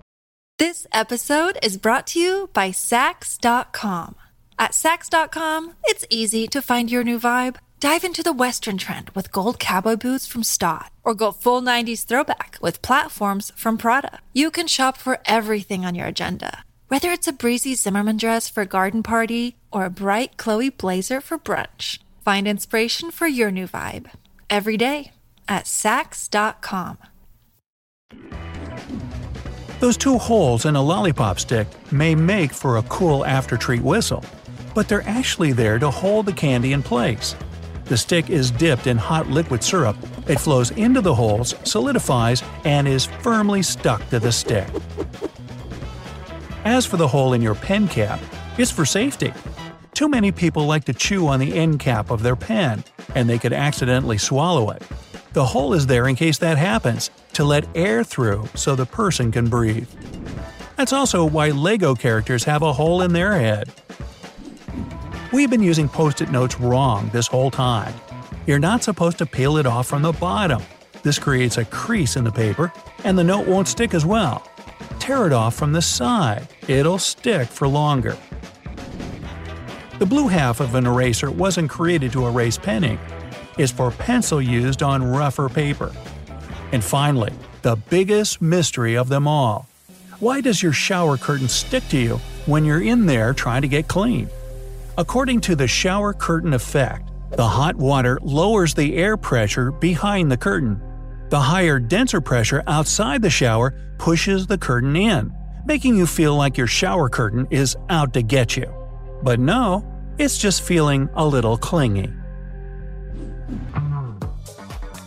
This 0.58 0.88
episode 0.92 1.60
is 1.62 1.78
brought 1.78 2.08
to 2.08 2.20
you 2.20 2.50
by 2.54 2.72
Saks.com. 2.72 4.16
At 4.60 4.72
Saks.com, 4.72 5.74
it's 5.84 6.06
easy 6.10 6.48
to 6.48 6.62
find 6.62 6.90
your 6.90 7.04
new 7.04 7.20
vibe. 7.20 7.58
Dive 7.80 8.04
into 8.04 8.24
the 8.24 8.34
Western 8.34 8.80
trend 8.80 9.12
with 9.12 9.32
gold 9.32 9.60
cowboy 9.60 9.98
boots 9.98 10.26
from 10.26 10.42
Staud, 10.42 10.90
or 11.04 11.14
go 11.14 11.32
full 11.32 11.62
90s 11.62 12.06
throwback 12.06 12.58
with 12.60 12.82
platforms 12.82 13.52
from 13.56 13.78
Prada. 13.78 14.20
You 14.34 14.50
can 14.50 14.66
shop 14.66 14.98
for 14.98 15.20
everything 15.26 15.86
on 15.86 15.94
your 15.94 16.08
agenda, 16.08 16.64
whether 16.88 17.12
it's 17.12 17.28
a 17.28 17.34
breezy 17.34 17.76
Zimmermann 17.76 18.18
dress 18.18 18.50
for 18.50 18.62
a 18.62 18.66
garden 18.66 19.04
party 19.04 19.58
or 19.72 19.86
a 19.86 19.92
bright 19.92 20.38
Chloe 20.38 20.72
blazer 20.72 21.22
for 21.22 21.38
brunch. 21.38 22.00
Find 22.26 22.48
inspiration 22.48 23.12
for 23.12 23.28
your 23.28 23.52
new 23.52 23.68
vibe 23.68 24.10
every 24.50 24.76
day 24.76 25.12
at 25.48 25.66
Saks.com. 25.66 26.98
Those 29.80 29.98
two 29.98 30.18
holes 30.18 30.66
in 30.66 30.76
a 30.76 30.82
lollipop 30.82 31.40
stick 31.40 31.68
may 31.92 32.16
make 32.16 32.52
for 32.52 32.78
a 32.78 32.84
cool 32.84 33.24
after 33.24 33.58
treat 33.58 33.84
whistle, 33.84 34.26
but 34.78 34.88
they're 34.88 35.10
actually 35.10 35.54
there 35.54 35.80
to 35.80 35.90
hold 35.90 36.28
the 36.28 36.32
candy 36.32 36.72
in 36.72 36.84
place. 36.84 37.36
The 37.86 37.98
stick 37.98 38.30
is 38.30 38.52
dipped 38.52 38.86
in 38.86 38.96
hot 38.96 39.28
liquid 39.28 39.64
syrup, 39.64 39.98
it 40.28 40.40
flows 40.40 40.70
into 40.70 41.02
the 41.02 41.16
holes, 41.16 41.56
solidifies, 41.64 42.44
and 42.64 42.88
is 42.88 43.06
firmly 43.06 43.64
stuck 43.64 44.08
to 44.12 44.20
the 44.20 44.32
stick. 44.32 44.68
As 46.64 46.86
for 46.86 46.98
the 46.98 47.08
hole 47.08 47.34
in 47.34 47.42
your 47.42 47.56
pen 47.56 47.88
cap, 47.88 48.20
it's 48.60 48.70
for 48.70 48.86
safety. 48.86 49.34
Too 49.96 50.08
many 50.08 50.32
people 50.32 50.68
like 50.68 50.84
to 50.84 50.94
chew 50.94 51.28
on 51.28 51.40
the 51.40 51.56
end 51.56 51.80
cap 51.80 52.12
of 52.12 52.22
their 52.22 52.36
pen, 52.36 52.84
and 53.16 53.28
they 53.28 53.40
could 53.40 53.54
accidentally 53.54 54.20
swallow 54.20 54.70
it. 54.70 54.84
The 55.34 55.44
hole 55.44 55.74
is 55.74 55.88
there 55.88 56.08
in 56.08 56.16
case 56.16 56.38
that 56.38 56.60
happens, 56.60 57.10
to 57.34 57.44
let 57.44 57.68
air 57.74 58.04
through 58.04 58.48
so 58.54 58.76
the 58.76 58.86
person 58.86 59.32
can 59.32 59.50
breathe. 59.50 59.90
That's 60.76 60.94
also 60.94 61.26
why 61.26 61.50
LEGO 61.50 61.96
characters 61.96 62.44
have 62.44 62.62
a 62.62 62.74
hole 62.74 63.02
in 63.02 63.14
their 63.14 63.34
head. 63.34 63.74
We've 65.32 65.50
been 65.50 65.64
using 65.64 65.90
post 65.90 66.22
it 66.22 66.32
notes 66.32 66.60
wrong 66.60 67.10
this 67.14 67.28
whole 67.28 67.52
time. 67.52 67.94
You're 68.46 68.60
not 68.60 68.84
supposed 68.84 69.18
to 69.18 69.26
peel 69.26 69.58
it 69.58 69.66
off 69.66 69.88
from 69.88 70.02
the 70.02 70.14
bottom. 70.14 70.62
This 71.04 71.20
creates 71.20 71.58
a 71.58 71.66
crease 71.66 72.16
in 72.16 72.24
the 72.24 72.32
paper, 72.32 72.72
and 73.04 73.18
the 73.18 73.24
note 73.24 73.48
won't 73.48 73.68
stick 73.68 73.94
as 73.94 74.06
well. 74.06 74.48
Tear 75.00 75.28
it 75.28 75.34
off 75.34 75.56
from 75.56 75.74
the 75.74 75.82
side, 75.82 76.48
it'll 76.68 77.00
stick 77.00 77.48
for 77.48 77.68
longer. 77.68 78.18
The 80.00 80.06
blue 80.06 80.28
half 80.28 80.60
of 80.60 80.76
an 80.76 80.86
eraser 80.86 81.32
wasn't 81.32 81.70
created 81.70 82.12
to 82.14 82.28
erase 82.28 82.58
pen 82.58 82.84
ink, 82.84 83.00
it's 83.58 83.72
for 83.72 83.92
pencil 83.92 84.42
used 84.42 84.84
on 84.84 85.04
rougher 85.04 85.50
paper. 85.50 85.92
And 86.72 86.84
finally, 86.84 87.34
the 87.64 87.76
biggest 87.76 88.42
mystery 88.42 88.96
of 88.96 89.10
them 89.10 89.28
all. 89.28 89.68
Why 90.20 90.42
does 90.42 90.62
your 90.62 90.74
shower 90.74 91.18
curtain 91.18 91.48
stick 91.48 91.88
to 91.90 91.98
you 91.98 92.18
when 92.46 92.66
you're 92.66 92.82
in 92.82 93.06
there 93.06 93.34
trying 93.34 93.62
to 93.64 93.68
get 93.68 93.88
clean? 93.88 94.30
According 95.00 95.42
to 95.42 95.56
the 95.56 95.68
shower 95.68 96.12
curtain 96.12 96.56
effect, 96.56 97.12
the 97.30 97.48
hot 97.48 97.76
water 97.76 98.18
lowers 98.24 98.74
the 98.74 98.96
air 98.96 99.16
pressure 99.16 99.72
behind 99.72 100.32
the 100.32 100.38
curtain. 100.38 100.82
The 101.30 101.40
higher, 101.40 101.78
denser 101.80 102.20
pressure 102.20 102.64
outside 102.66 103.22
the 103.22 103.30
shower 103.30 103.76
pushes 104.00 104.48
the 104.48 104.58
curtain 104.58 104.96
in, 104.96 105.32
making 105.68 105.98
you 105.98 106.08
feel 106.08 106.36
like 106.36 106.58
your 106.58 106.66
shower 106.66 107.10
curtain 107.10 107.48
is 107.52 107.78
out 107.90 108.12
to 108.14 108.24
get 108.24 108.58
you. 108.58 108.74
But 109.22 109.40
no, 109.40 109.86
it's 110.18 110.40
just 110.40 110.64
feeling 110.64 111.10
a 111.14 111.28
little 111.28 111.58
clingy. 111.58 112.12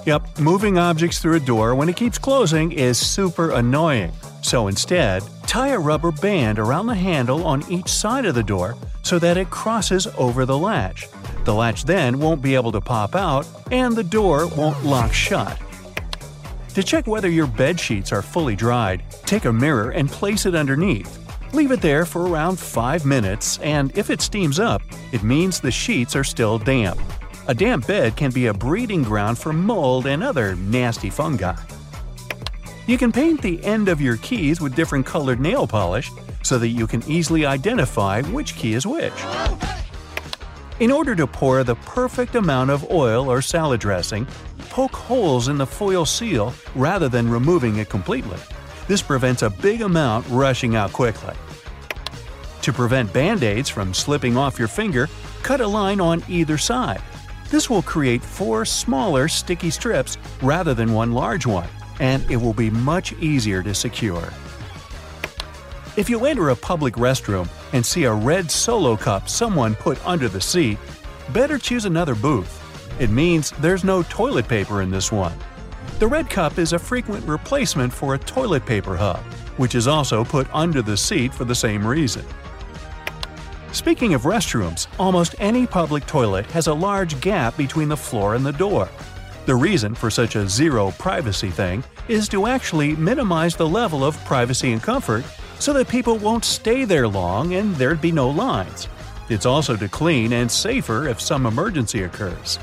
Yep, 0.07 0.39
moving 0.39 0.79
objects 0.79 1.19
through 1.19 1.35
a 1.35 1.41
door 1.41 1.75
when 1.75 1.89
it 1.89 1.97
keeps 1.97 2.17
closing 2.17 2.71
is 2.71 2.97
super 2.97 3.51
annoying. 3.51 4.13
So 4.43 4.69
instead, 4.69 5.25
tie 5.49 5.71
a 5.71 5.79
rubber 5.81 6.13
band 6.13 6.61
around 6.61 6.87
the 6.87 6.95
handle 6.95 7.45
on 7.45 7.69
each 7.69 7.89
side 7.89 8.25
of 8.25 8.37
the 8.37 8.45
door 8.45 8.77
so 9.11 9.19
that 9.19 9.37
it 9.37 9.50
crosses 9.50 10.07
over 10.17 10.47
the 10.47 10.57
latch. 10.57 11.09
The 11.43 11.52
latch 11.52 11.83
then 11.83 12.21
won't 12.21 12.40
be 12.40 12.55
able 12.55 12.71
to 12.71 12.81
pop 12.81 13.17
out, 13.17 13.45
and 13.73 13.97
the 13.97 14.05
door 14.05 14.47
won't 14.47 14.85
lock 14.85 15.12
shut. 15.12 15.59
To 16.75 16.83
check 16.85 17.09
whether 17.09 17.29
your 17.29 17.49
bed 17.49 17.81
sheets 17.81 18.12
are 18.12 18.23
fully 18.23 18.55
dried, 18.55 19.02
take 19.26 19.47
a 19.47 19.52
mirror 19.52 19.90
and 19.90 20.09
place 20.09 20.47
it 20.47 20.55
underneath. 20.55 21.19
Leave 21.52 21.73
it 21.73 21.81
there 21.81 22.07
for 22.07 22.29
around 22.29 22.61
5 22.61 23.05
minutes, 23.05 23.59
and 23.59 23.90
if 23.99 24.11
it 24.11 24.21
steams 24.21 24.61
up, 24.61 24.81
it 25.11 25.25
means 25.25 25.59
the 25.59 25.73
sheets 25.73 26.14
are 26.14 26.23
still 26.23 26.57
damp. 26.57 27.00
A 27.49 27.55
damp 27.55 27.88
bed 27.88 28.14
can 28.14 28.31
be 28.31 28.47
a 28.47 28.55
breeding 28.55 29.02
ground 29.02 29.38
for 29.38 29.52
mold 29.52 30.07
and 30.07 30.23
other 30.23 30.55
nasty 30.55 31.11
fungi. 31.11 31.57
You 32.87 32.97
can 32.97 33.11
paint 33.11 33.43
the 33.43 33.61
end 33.64 33.88
of 33.88 34.00
your 34.00 34.19
keys 34.19 34.61
with 34.61 34.76
different 34.76 35.05
colored 35.05 35.40
nail 35.40 35.67
polish 35.67 36.12
so 36.43 36.59
that 36.59 36.69
you 36.69 36.87
can 36.87 37.03
easily 37.09 37.47
identify 37.47 38.23
which 38.23 38.55
key 38.57 38.75
is 38.75 38.87
which. 38.87 39.13
In 40.81 40.91
order 40.91 41.15
to 41.15 41.27
pour 41.27 41.63
the 41.63 41.75
perfect 41.75 42.35
amount 42.35 42.71
of 42.71 42.91
oil 42.91 43.31
or 43.31 43.43
salad 43.43 43.81
dressing, 43.81 44.27
poke 44.71 44.95
holes 44.95 45.49
in 45.49 45.59
the 45.59 45.67
foil 45.67 46.07
seal 46.07 46.55
rather 46.75 47.09
than 47.09 47.31
removing 47.31 47.77
it 47.77 47.91
completely. 47.91 48.39
This 48.89 49.03
prevents 49.03 49.43
a 49.43 49.51
big 49.51 49.83
amount 49.83 50.27
rushing 50.29 50.77
out 50.77 50.93
quickly. 50.93 51.35
To 52.63 52.73
prevent 52.73 53.13
band 53.13 53.43
aids 53.43 53.69
from 53.69 53.93
slipping 53.95 54.37
off 54.37 54.59
your 54.59 54.69
finger, 54.69 55.09
cut 55.43 55.61
a 55.61 55.67
line 55.67 56.01
on 56.01 56.23
either 56.29 56.59
side. 56.59 57.03
This 57.51 57.69
will 57.69 57.83
create 57.83 58.23
four 58.23 58.65
smaller 58.65 59.29
sticky 59.29 59.71
strips 59.71 60.19
rather 60.41 60.73
than 60.73 60.93
one 60.93 61.13
large 61.13 61.47
one, 61.47 61.69
and 61.99 62.29
it 62.31 62.37
will 62.37 62.55
be 62.55 62.71
much 62.71 63.13
easier 63.15 63.63
to 63.63 63.75
secure. 63.75 64.33
If 65.97 66.09
you 66.09 66.25
enter 66.25 66.51
a 66.51 66.57
public 66.57 66.95
restroom 66.95 67.49
and 67.73 67.85
see 67.85 68.05
a 68.05 68.13
red 68.13 68.49
solo 68.49 68.97
cup 68.97 69.29
someone 69.29 69.75
put 69.75 70.05
under 70.07 70.29
the 70.29 70.41
seat, 70.41 70.79
better 71.33 71.59
choose 71.59 71.85
another 71.85 72.15
booth. 72.15 72.57
It 73.01 73.11
means 73.11 73.51
there's 73.59 73.83
no 73.83 74.05
toilet 74.05 74.47
paper 74.47 74.83
in 74.83 74.91
this 74.93 75.11
one. 75.11 75.37
The 75.99 76.07
red 76.07 76.31
cup 76.31 76.59
is 76.59 76.73
a 76.73 76.79
frequent 76.79 77.27
replacement 77.27 77.93
for 77.93 78.15
a 78.15 78.19
toilet 78.19 78.65
paper 78.65 78.97
hub, 78.97 79.19
which 79.57 79.75
is 79.75 79.89
also 79.89 80.25
put 80.25 80.47
under 80.55 80.81
the 80.81 80.97
seat 80.97 81.35
for 81.35 81.45
the 81.45 81.57
same 81.57 81.85
reason. 81.85 82.25
Speaking 83.73 84.15
of 84.15 84.23
restrooms, 84.23 84.87
almost 84.97 85.35
any 85.41 85.67
public 85.67 86.07
toilet 86.07 86.47
has 86.53 86.69
a 86.69 86.75
large 86.75 87.21
gap 87.21 87.57
between 87.57 87.89
the 87.89 87.97
floor 87.97 88.37
and 88.37 88.47
the 88.47 88.53
door. 88.53 88.89
The 89.47 89.57
reason 89.57 89.97
for 89.97 90.09
such 90.09 90.37
a 90.37 90.49
zero 90.49 90.93
privacy 90.93 91.51
thing 91.51 91.83
is 92.07 92.29
to 92.29 92.47
actually 92.47 92.95
minimize 92.95 93.57
the 93.57 93.69
level 93.69 94.05
of 94.05 94.17
privacy 94.25 94.71
and 94.73 94.81
comfort 94.81 95.25
so 95.61 95.73
that 95.75 95.88
people 95.88 96.17
won't 96.17 96.45
stay 96.45 96.85
there 96.85 97.07
long 97.07 97.55
and 97.55 97.76
there'd 97.76 98.00
be 98.00 98.11
no 98.11 98.29
lines. 98.29 98.88
It's 99.29 99.47
also 99.47 99.76
to 99.76 99.88
clean 99.88 100.33
and 100.33 100.50
safer 100.50 101.07
if 101.07 101.21
some 101.21 101.47
emergency 101.47 102.02
occurs. 102.02 102.59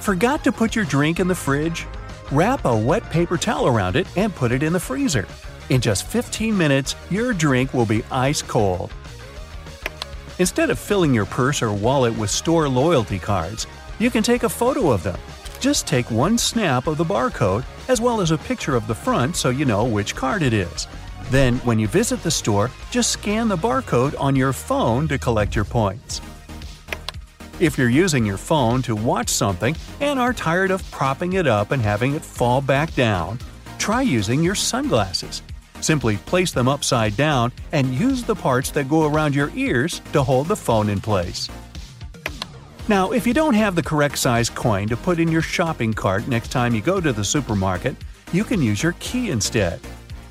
Forgot 0.00 0.42
to 0.44 0.52
put 0.52 0.74
your 0.74 0.86
drink 0.86 1.20
in 1.20 1.28
the 1.28 1.34
fridge? 1.34 1.86
Wrap 2.30 2.64
a 2.64 2.74
wet 2.76 3.04
paper 3.10 3.36
towel 3.36 3.66
around 3.66 3.96
it 3.96 4.06
and 4.16 4.34
put 4.34 4.52
it 4.52 4.62
in 4.62 4.72
the 4.72 4.80
freezer. 4.80 5.26
In 5.68 5.80
just 5.80 6.06
15 6.06 6.56
minutes, 6.56 6.96
your 7.10 7.32
drink 7.32 7.74
will 7.74 7.84
be 7.84 8.02
ice 8.10 8.42
cold. 8.42 8.92
Instead 10.38 10.70
of 10.70 10.78
filling 10.78 11.12
your 11.12 11.26
purse 11.26 11.62
or 11.62 11.72
wallet 11.72 12.16
with 12.16 12.30
store 12.30 12.68
loyalty 12.68 13.18
cards, 13.18 13.66
you 13.98 14.10
can 14.10 14.22
take 14.22 14.44
a 14.44 14.48
photo 14.48 14.90
of 14.90 15.02
them. 15.02 15.18
Just 15.60 15.86
take 15.86 16.10
one 16.10 16.38
snap 16.38 16.86
of 16.86 16.96
the 16.96 17.04
barcode 17.04 17.64
as 17.88 18.00
well 18.00 18.20
as 18.20 18.30
a 18.30 18.38
picture 18.38 18.74
of 18.74 18.86
the 18.86 18.94
front 18.94 19.36
so 19.36 19.50
you 19.50 19.64
know 19.64 19.84
which 19.84 20.16
card 20.16 20.42
it 20.42 20.52
is. 20.52 20.88
Then, 21.32 21.56
when 21.60 21.78
you 21.78 21.88
visit 21.88 22.22
the 22.22 22.30
store, 22.30 22.70
just 22.90 23.10
scan 23.10 23.48
the 23.48 23.56
barcode 23.56 24.14
on 24.20 24.36
your 24.36 24.52
phone 24.52 25.08
to 25.08 25.16
collect 25.16 25.56
your 25.56 25.64
points. 25.64 26.20
If 27.58 27.78
you're 27.78 27.88
using 27.88 28.26
your 28.26 28.36
phone 28.36 28.82
to 28.82 28.94
watch 28.94 29.30
something 29.30 29.74
and 30.00 30.18
are 30.18 30.34
tired 30.34 30.70
of 30.70 30.88
propping 30.90 31.32
it 31.32 31.46
up 31.46 31.70
and 31.70 31.80
having 31.80 32.14
it 32.14 32.22
fall 32.22 32.60
back 32.60 32.94
down, 32.94 33.38
try 33.78 34.02
using 34.02 34.42
your 34.42 34.54
sunglasses. 34.54 35.40
Simply 35.80 36.18
place 36.18 36.52
them 36.52 36.68
upside 36.68 37.16
down 37.16 37.50
and 37.72 37.94
use 37.94 38.22
the 38.22 38.34
parts 38.34 38.70
that 38.72 38.90
go 38.90 39.06
around 39.06 39.34
your 39.34 39.50
ears 39.56 40.02
to 40.12 40.22
hold 40.22 40.48
the 40.48 40.56
phone 40.56 40.90
in 40.90 41.00
place. 41.00 41.48
Now, 42.88 43.12
if 43.12 43.26
you 43.26 43.32
don't 43.32 43.54
have 43.54 43.74
the 43.74 43.82
correct 43.82 44.18
size 44.18 44.50
coin 44.50 44.86
to 44.88 44.98
put 44.98 45.18
in 45.18 45.28
your 45.28 45.40
shopping 45.40 45.94
cart 45.94 46.28
next 46.28 46.52
time 46.52 46.74
you 46.74 46.82
go 46.82 47.00
to 47.00 47.10
the 47.10 47.24
supermarket, 47.24 47.96
you 48.34 48.44
can 48.44 48.60
use 48.60 48.82
your 48.82 48.94
key 49.00 49.30
instead. 49.30 49.80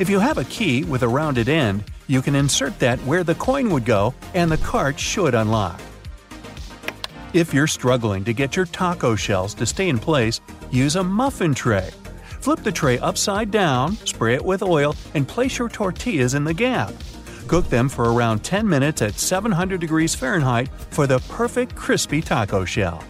If 0.02 0.10
you 0.10 0.20
have 0.20 0.40
a 0.40 0.46
key 0.46 0.84
with 0.84 1.04
a 1.04 1.08
rounded 1.08 1.48
end, 1.48 1.84
you 2.08 2.24
can 2.24 2.34
insert 2.34 2.80
that 2.80 2.98
where 3.02 3.24
the 3.24 3.36
coin 3.36 3.70
would 3.70 3.86
go 3.86 4.16
and 4.34 4.52
the 4.52 4.58
cart 4.58 5.00
should 5.00 5.36
unlock. 5.36 5.80
If 7.34 7.54
you're 7.54 7.68
struggling 7.68 8.24
to 8.24 8.34
get 8.34 8.56
your 8.56 8.66
taco 8.66 9.16
shells 9.16 9.54
to 9.54 9.66
stay 9.68 9.90
in 9.90 10.00
place, 10.00 10.42
use 10.72 10.96
a 10.96 11.04
muffin 11.04 11.54
tray. 11.54 11.92
Flip 12.40 12.64
the 12.64 12.72
tray 12.72 12.98
upside 12.98 13.52
down, 13.52 13.96
spray 13.98 14.34
it 14.34 14.44
with 14.44 14.64
oil, 14.64 14.96
and 15.14 15.28
place 15.28 15.60
your 15.60 15.70
tortillas 15.70 16.34
in 16.34 16.46
the 16.46 16.56
gap. 16.56 16.92
Cook 17.48 17.70
them 17.70 17.88
for 17.88 18.12
around 18.12 18.44
10 18.44 18.68
minutes 18.68 19.04
at 19.04 19.14
700 19.14 19.80
degrees 19.80 20.16
Fahrenheit 20.16 20.70
for 20.90 21.06
the 21.06 21.20
perfect 21.30 21.76
crispy 21.76 22.24
taco 22.24 22.66
shell. 22.66 23.04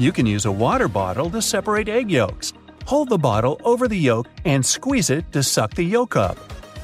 You 0.00 0.10
can 0.10 0.26
use 0.26 0.46
a 0.46 0.52
water 0.52 0.88
bottle 0.88 1.30
to 1.30 1.40
separate 1.40 1.88
egg 1.88 2.10
yolks. 2.10 2.52
Hold 2.88 3.10
the 3.10 3.18
bottle 3.18 3.60
over 3.64 3.86
the 3.86 3.98
yolk 3.98 4.28
and 4.46 4.64
squeeze 4.64 5.10
it 5.10 5.30
to 5.32 5.42
suck 5.42 5.74
the 5.74 5.82
yolk 5.82 6.16
up. 6.16 6.38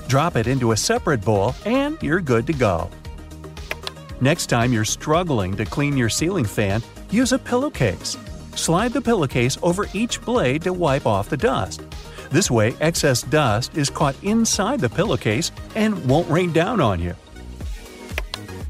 Drop 0.07 0.37
it 0.37 0.47
into 0.47 0.73
a 0.73 0.77
separate 0.77 1.25
bowl 1.25 1.55
and 1.65 1.97
you're 2.03 2.21
good 2.21 2.47
to 2.49 2.53
go. 2.53 2.91
Next 4.21 4.49
time 4.49 4.71
you're 4.71 4.85
struggling 4.85 5.57
to 5.57 5.65
clean 5.65 5.97
your 5.97 6.11
ceiling 6.11 6.45
fan, 6.45 6.83
use 7.09 7.33
a 7.33 7.39
pillowcase. 7.39 8.19
Slide 8.55 8.93
the 8.93 9.01
pillowcase 9.01 9.57
over 9.63 9.87
each 9.95 10.21
blade 10.21 10.61
to 10.65 10.75
wipe 10.75 11.07
off 11.07 11.31
the 11.31 11.39
dust. 11.39 11.81
This 12.29 12.51
way, 12.51 12.77
excess 12.83 13.23
dust 13.23 13.75
is 13.75 13.89
caught 13.89 14.23
inside 14.23 14.81
the 14.81 14.91
pillowcase 14.91 15.53
and 15.75 16.05
won't 16.05 16.29
rain 16.29 16.53
down 16.53 16.83
on 16.83 17.01
you. 17.01 17.15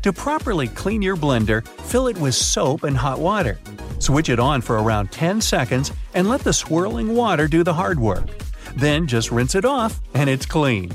To 0.02 0.12
properly 0.12 0.68
clean 0.68 1.02
your 1.02 1.16
blender, 1.16 1.66
fill 1.66 2.06
it 2.06 2.18
with 2.18 2.36
soap 2.36 2.84
and 2.84 2.96
hot 2.96 3.18
water. 3.18 3.58
Switch 3.98 4.28
it 4.28 4.38
on 4.38 4.60
for 4.60 4.78
around 4.78 5.10
10 5.10 5.40
seconds 5.40 5.90
and 6.14 6.28
let 6.28 6.40
the 6.40 6.52
swirling 6.52 7.14
water 7.14 7.46
do 7.46 7.62
the 7.62 7.74
hard 7.74 7.98
work. 7.98 8.24
Then 8.76 9.06
just 9.06 9.30
rinse 9.30 9.54
it 9.54 9.64
off 9.64 10.00
and 10.14 10.30
it's 10.30 10.46
clean. 10.46 10.92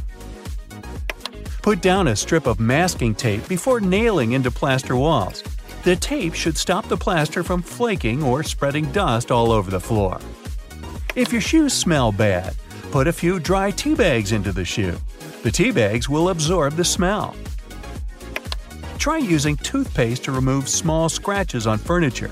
Put 1.61 1.81
down 1.81 2.07
a 2.07 2.15
strip 2.15 2.47
of 2.47 2.59
masking 2.59 3.13
tape 3.13 3.47
before 3.47 3.79
nailing 3.79 4.31
into 4.31 4.49
plaster 4.49 4.95
walls. 4.95 5.43
The 5.83 5.95
tape 5.95 6.33
should 6.33 6.57
stop 6.57 6.87
the 6.87 6.97
plaster 6.97 7.43
from 7.43 7.61
flaking 7.61 8.23
or 8.23 8.43
spreading 8.43 8.91
dust 8.91 9.31
all 9.31 9.51
over 9.51 9.69
the 9.69 9.79
floor. 9.79 10.19
If 11.15 11.31
your 11.31 11.41
shoes 11.41 11.73
smell 11.73 12.11
bad, 12.11 12.55
put 12.91 13.07
a 13.07 13.13
few 13.13 13.39
dry 13.39 13.71
tea 13.71 13.95
bags 13.95 14.31
into 14.31 14.51
the 14.51 14.65
shoe. 14.65 14.97
The 15.43 15.51
tea 15.51 15.71
bags 15.71 16.09
will 16.09 16.29
absorb 16.29 16.73
the 16.73 16.83
smell. 16.83 17.35
Try 18.97 19.17
using 19.17 19.55
toothpaste 19.57 20.25
to 20.25 20.31
remove 20.31 20.67
small 20.67 21.07
scratches 21.07 21.65
on 21.65 21.77
furniture. 21.77 22.31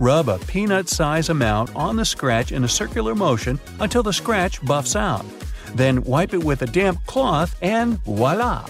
Rub 0.00 0.28
a 0.28 0.38
peanut 0.38 0.88
size 0.88 1.28
amount 1.28 1.74
on 1.74 1.96
the 1.96 2.04
scratch 2.04 2.52
in 2.52 2.62
a 2.62 2.68
circular 2.68 3.16
motion 3.16 3.58
until 3.80 4.04
the 4.04 4.12
scratch 4.12 4.64
buffs 4.64 4.94
out. 4.94 5.26
Then 5.74 6.04
wipe 6.04 6.32
it 6.32 6.44
with 6.44 6.62
a 6.62 6.66
damp 6.66 7.04
cloth 7.06 7.56
and 7.62 7.98
voila! 8.04 8.64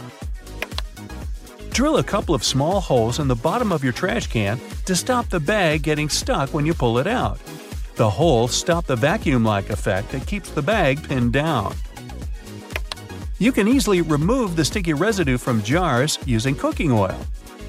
Drill 1.68 1.98
a 1.98 2.02
couple 2.02 2.34
of 2.34 2.42
small 2.42 2.80
holes 2.80 3.18
in 3.18 3.28
the 3.28 3.36
bottom 3.36 3.72
of 3.72 3.84
your 3.84 3.92
trash 3.92 4.26
can 4.26 4.58
to 4.86 4.96
stop 4.96 5.28
the 5.28 5.38
bag 5.38 5.82
getting 5.82 6.08
stuck 6.08 6.54
when 6.54 6.64
you 6.64 6.72
pull 6.72 6.98
it 6.98 7.06
out. 7.06 7.38
The 7.96 8.08
holes 8.08 8.52
stop 8.52 8.86
the 8.86 8.96
vacuum 8.96 9.44
like 9.44 9.68
effect 9.68 10.10
that 10.12 10.26
keeps 10.26 10.50
the 10.50 10.62
bag 10.62 11.06
pinned 11.06 11.34
down. 11.34 11.74
You 13.38 13.52
can 13.52 13.68
easily 13.68 14.00
remove 14.00 14.56
the 14.56 14.64
sticky 14.64 14.94
residue 14.94 15.36
from 15.36 15.62
jars 15.62 16.18
using 16.24 16.54
cooking 16.54 16.90
oil. 16.90 17.20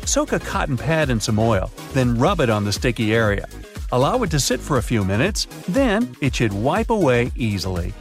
Soak 0.05 0.31
a 0.31 0.39
cotton 0.39 0.77
pad 0.77 1.09
in 1.09 1.19
some 1.19 1.39
oil, 1.39 1.71
then 1.93 2.17
rub 2.17 2.39
it 2.39 2.49
on 2.49 2.63
the 2.63 2.73
sticky 2.73 3.13
area. 3.13 3.47
Allow 3.91 4.23
it 4.23 4.31
to 4.31 4.39
sit 4.39 4.59
for 4.59 4.77
a 4.77 4.83
few 4.83 5.03
minutes, 5.03 5.47
then 5.67 6.15
it 6.21 6.35
should 6.35 6.53
wipe 6.53 6.89
away 6.89 7.31
easily. 7.35 7.93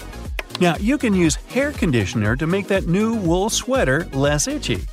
Now, 0.61 0.77
you 0.77 0.99
can 0.99 1.15
use 1.15 1.37
hair 1.37 1.73
conditioner 1.73 2.37
to 2.37 2.47
make 2.47 2.67
that 2.69 2.87
new 2.87 3.15
wool 3.15 3.49
sweater 3.49 4.07
less 4.13 4.49
itchy. 4.49 4.87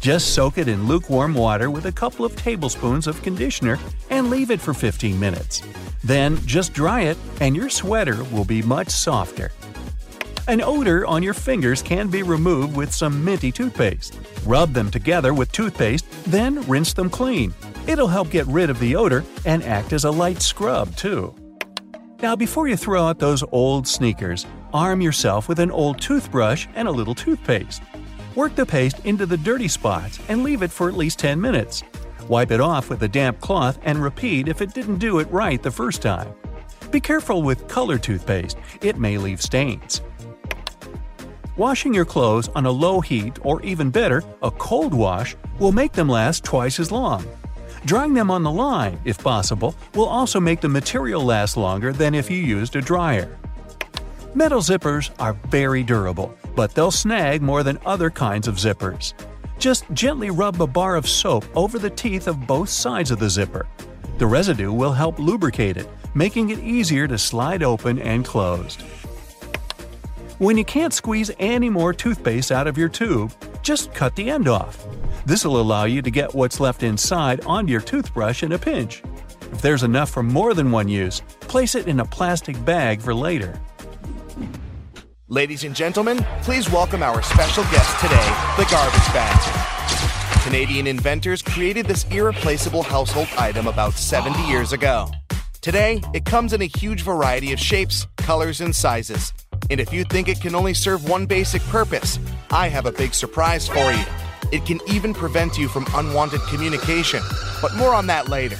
Just 0.00 0.34
soak 0.34 0.56
it 0.56 0.66
in 0.66 0.86
lukewarm 0.88 1.34
water 1.34 1.70
with 1.70 1.84
a 1.86 1.92
couple 1.92 2.24
of 2.24 2.34
tablespoons 2.34 3.06
of 3.06 3.20
conditioner 3.22 3.78
and 4.08 4.30
leave 4.30 4.50
it 4.50 4.60
for 4.60 4.72
15 4.72 5.20
minutes. 5.20 5.62
Then 6.02 6.38
just 6.46 6.72
dry 6.72 7.02
it, 7.02 7.18
and 7.40 7.54
your 7.54 7.68
sweater 7.68 8.24
will 8.32 8.46
be 8.46 8.62
much 8.62 8.88
softer. 8.88 9.52
An 10.50 10.60
odor 10.60 11.06
on 11.06 11.22
your 11.22 11.32
fingers 11.32 11.80
can 11.80 12.08
be 12.08 12.24
removed 12.24 12.74
with 12.76 12.92
some 12.92 13.24
minty 13.24 13.52
toothpaste. 13.52 14.18
Rub 14.44 14.72
them 14.72 14.90
together 14.90 15.32
with 15.32 15.52
toothpaste, 15.52 16.04
then 16.24 16.66
rinse 16.66 16.92
them 16.92 17.08
clean. 17.08 17.54
It'll 17.86 18.08
help 18.08 18.30
get 18.30 18.48
rid 18.48 18.68
of 18.68 18.80
the 18.80 18.96
odor 18.96 19.24
and 19.44 19.62
act 19.62 19.92
as 19.92 20.02
a 20.02 20.10
light 20.10 20.42
scrub, 20.42 20.96
too. 20.96 21.32
Now, 22.20 22.34
before 22.34 22.66
you 22.66 22.76
throw 22.76 23.06
out 23.06 23.20
those 23.20 23.44
old 23.52 23.86
sneakers, 23.86 24.44
arm 24.74 25.00
yourself 25.00 25.48
with 25.48 25.60
an 25.60 25.70
old 25.70 26.00
toothbrush 26.00 26.66
and 26.74 26.88
a 26.88 26.90
little 26.90 27.14
toothpaste. 27.14 27.80
Work 28.34 28.56
the 28.56 28.66
paste 28.66 28.98
into 29.04 29.26
the 29.26 29.36
dirty 29.36 29.68
spots 29.68 30.18
and 30.28 30.42
leave 30.42 30.62
it 30.62 30.72
for 30.72 30.88
at 30.88 30.96
least 30.96 31.20
10 31.20 31.40
minutes. 31.40 31.84
Wipe 32.26 32.50
it 32.50 32.60
off 32.60 32.90
with 32.90 33.04
a 33.04 33.08
damp 33.08 33.40
cloth 33.40 33.78
and 33.84 34.02
repeat 34.02 34.48
if 34.48 34.60
it 34.60 34.74
didn't 34.74 34.98
do 34.98 35.20
it 35.20 35.30
right 35.30 35.62
the 35.62 35.70
first 35.70 36.02
time. 36.02 36.34
Be 36.90 36.98
careful 36.98 37.40
with 37.40 37.68
color 37.68 37.98
toothpaste, 37.98 38.58
it 38.80 38.98
may 38.98 39.16
leave 39.16 39.40
stains. 39.40 40.02
Washing 41.60 41.92
your 41.92 42.06
clothes 42.06 42.48
on 42.54 42.64
a 42.64 42.70
low 42.70 43.02
heat 43.02 43.38
or 43.42 43.60
even 43.60 43.90
better, 43.90 44.24
a 44.42 44.50
cold 44.50 44.94
wash, 44.94 45.36
will 45.58 45.72
make 45.72 45.92
them 45.92 46.08
last 46.08 46.42
twice 46.42 46.80
as 46.80 46.90
long. 46.90 47.22
Drying 47.84 48.14
them 48.14 48.30
on 48.30 48.42
the 48.42 48.50
line, 48.50 48.98
if 49.04 49.18
possible, 49.18 49.74
will 49.94 50.06
also 50.06 50.40
make 50.40 50.62
the 50.62 50.70
material 50.70 51.22
last 51.22 51.58
longer 51.58 51.92
than 51.92 52.14
if 52.14 52.30
you 52.30 52.38
used 52.38 52.76
a 52.76 52.80
dryer. 52.80 53.36
Metal 54.34 54.62
zippers 54.62 55.10
are 55.18 55.34
very 55.50 55.82
durable, 55.82 56.34
but 56.56 56.74
they'll 56.74 56.90
snag 56.90 57.42
more 57.42 57.62
than 57.62 57.78
other 57.84 58.08
kinds 58.08 58.48
of 58.48 58.54
zippers. 58.54 59.12
Just 59.58 59.84
gently 59.92 60.30
rub 60.30 60.62
a 60.62 60.66
bar 60.66 60.96
of 60.96 61.06
soap 61.06 61.44
over 61.54 61.78
the 61.78 61.90
teeth 61.90 62.26
of 62.26 62.46
both 62.46 62.70
sides 62.70 63.10
of 63.10 63.18
the 63.18 63.28
zipper. 63.28 63.68
The 64.16 64.26
residue 64.26 64.72
will 64.72 64.94
help 64.94 65.18
lubricate 65.18 65.76
it, 65.76 65.90
making 66.14 66.48
it 66.48 66.60
easier 66.60 67.06
to 67.06 67.18
slide 67.18 67.62
open 67.62 67.98
and 67.98 68.24
closed. 68.24 68.82
When 70.40 70.56
you 70.56 70.64
can't 70.64 70.94
squeeze 70.94 71.30
any 71.38 71.68
more 71.68 71.92
toothpaste 71.92 72.50
out 72.50 72.66
of 72.66 72.78
your 72.78 72.88
tube, 72.88 73.30
just 73.60 73.92
cut 73.92 74.16
the 74.16 74.30
end 74.30 74.48
off. 74.48 74.82
This 75.26 75.44
will 75.44 75.60
allow 75.60 75.84
you 75.84 76.00
to 76.00 76.10
get 76.10 76.34
what's 76.34 76.58
left 76.58 76.82
inside 76.82 77.44
onto 77.44 77.70
your 77.70 77.82
toothbrush 77.82 78.42
in 78.42 78.52
a 78.52 78.58
pinch. 78.58 79.02
If 79.52 79.60
there's 79.60 79.82
enough 79.82 80.08
for 80.08 80.22
more 80.22 80.54
than 80.54 80.70
one 80.72 80.88
use, 80.88 81.20
place 81.40 81.74
it 81.74 81.88
in 81.88 82.00
a 82.00 82.06
plastic 82.06 82.56
bag 82.64 83.02
for 83.02 83.12
later. 83.14 83.60
Ladies 85.28 85.64
and 85.64 85.76
gentlemen, 85.76 86.24
please 86.40 86.70
welcome 86.70 87.02
our 87.02 87.20
special 87.20 87.64
guest 87.64 88.00
today, 88.00 88.34
the 88.56 88.66
garbage 88.70 89.12
bag. 89.12 90.42
Canadian 90.42 90.86
inventors 90.86 91.42
created 91.42 91.84
this 91.84 92.06
irreplaceable 92.10 92.82
household 92.82 93.28
item 93.36 93.66
about 93.66 93.92
70 93.92 94.42
years 94.48 94.72
ago. 94.72 95.10
Today, 95.60 96.00
it 96.14 96.24
comes 96.24 96.54
in 96.54 96.62
a 96.62 96.64
huge 96.78 97.02
variety 97.02 97.52
of 97.52 97.60
shapes, 97.60 98.06
colors, 98.16 98.62
and 98.62 98.74
sizes. 98.74 99.34
And 99.70 99.80
if 99.80 99.92
you 99.92 100.02
think 100.02 100.28
it 100.28 100.40
can 100.40 100.56
only 100.56 100.74
serve 100.74 101.08
one 101.08 101.26
basic 101.26 101.62
purpose, 101.62 102.18
I 102.50 102.68
have 102.68 102.86
a 102.86 102.92
big 102.92 103.14
surprise 103.14 103.68
for 103.68 103.92
you. 103.92 104.04
It 104.50 104.66
can 104.66 104.80
even 104.88 105.14
prevent 105.14 105.56
you 105.56 105.68
from 105.68 105.86
unwanted 105.94 106.40
communication, 106.42 107.22
but 107.62 107.74
more 107.76 107.94
on 107.94 108.08
that 108.08 108.28
later. 108.28 108.56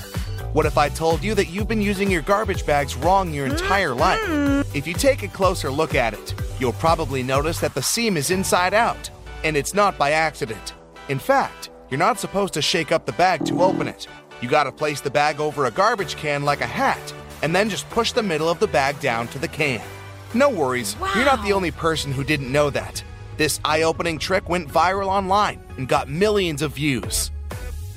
What 0.52 0.66
if 0.66 0.78
I 0.78 0.88
told 0.88 1.24
you 1.24 1.34
that 1.34 1.48
you've 1.48 1.66
been 1.66 1.82
using 1.82 2.10
your 2.10 2.22
garbage 2.22 2.64
bags 2.64 2.94
wrong 2.94 3.34
your 3.34 3.46
entire 3.46 3.92
life? 3.92 4.20
Mm-hmm. 4.20 4.76
If 4.76 4.86
you 4.86 4.94
take 4.94 5.24
a 5.24 5.28
closer 5.28 5.70
look 5.70 5.96
at 5.96 6.14
it, 6.14 6.34
you'll 6.60 6.72
probably 6.74 7.24
notice 7.24 7.58
that 7.58 7.74
the 7.74 7.82
seam 7.82 8.16
is 8.16 8.30
inside 8.30 8.72
out, 8.72 9.10
and 9.42 9.56
it's 9.56 9.74
not 9.74 9.98
by 9.98 10.12
accident. 10.12 10.74
In 11.08 11.18
fact, 11.18 11.70
you're 11.88 11.98
not 11.98 12.20
supposed 12.20 12.54
to 12.54 12.62
shake 12.62 12.92
up 12.92 13.04
the 13.04 13.12
bag 13.12 13.44
to 13.46 13.62
open 13.62 13.88
it. 13.88 14.06
You 14.40 14.48
gotta 14.48 14.70
place 14.70 15.00
the 15.00 15.10
bag 15.10 15.40
over 15.40 15.66
a 15.66 15.72
garbage 15.72 16.14
can 16.14 16.44
like 16.44 16.60
a 16.60 16.66
hat, 16.66 17.12
and 17.42 17.54
then 17.54 17.68
just 17.68 17.90
push 17.90 18.12
the 18.12 18.22
middle 18.22 18.48
of 18.48 18.60
the 18.60 18.68
bag 18.68 19.00
down 19.00 19.26
to 19.28 19.40
the 19.40 19.48
can. 19.48 19.82
No 20.32 20.48
worries, 20.48 20.94
you're 21.16 21.24
not 21.24 21.42
the 21.44 21.52
only 21.52 21.72
person 21.72 22.12
who 22.12 22.22
didn't 22.22 22.52
know 22.52 22.70
that. 22.70 23.02
This 23.36 23.58
eye 23.64 23.82
opening 23.82 24.16
trick 24.16 24.48
went 24.48 24.68
viral 24.68 25.08
online 25.08 25.60
and 25.76 25.88
got 25.88 26.08
millions 26.08 26.62
of 26.62 26.72
views. 26.72 27.32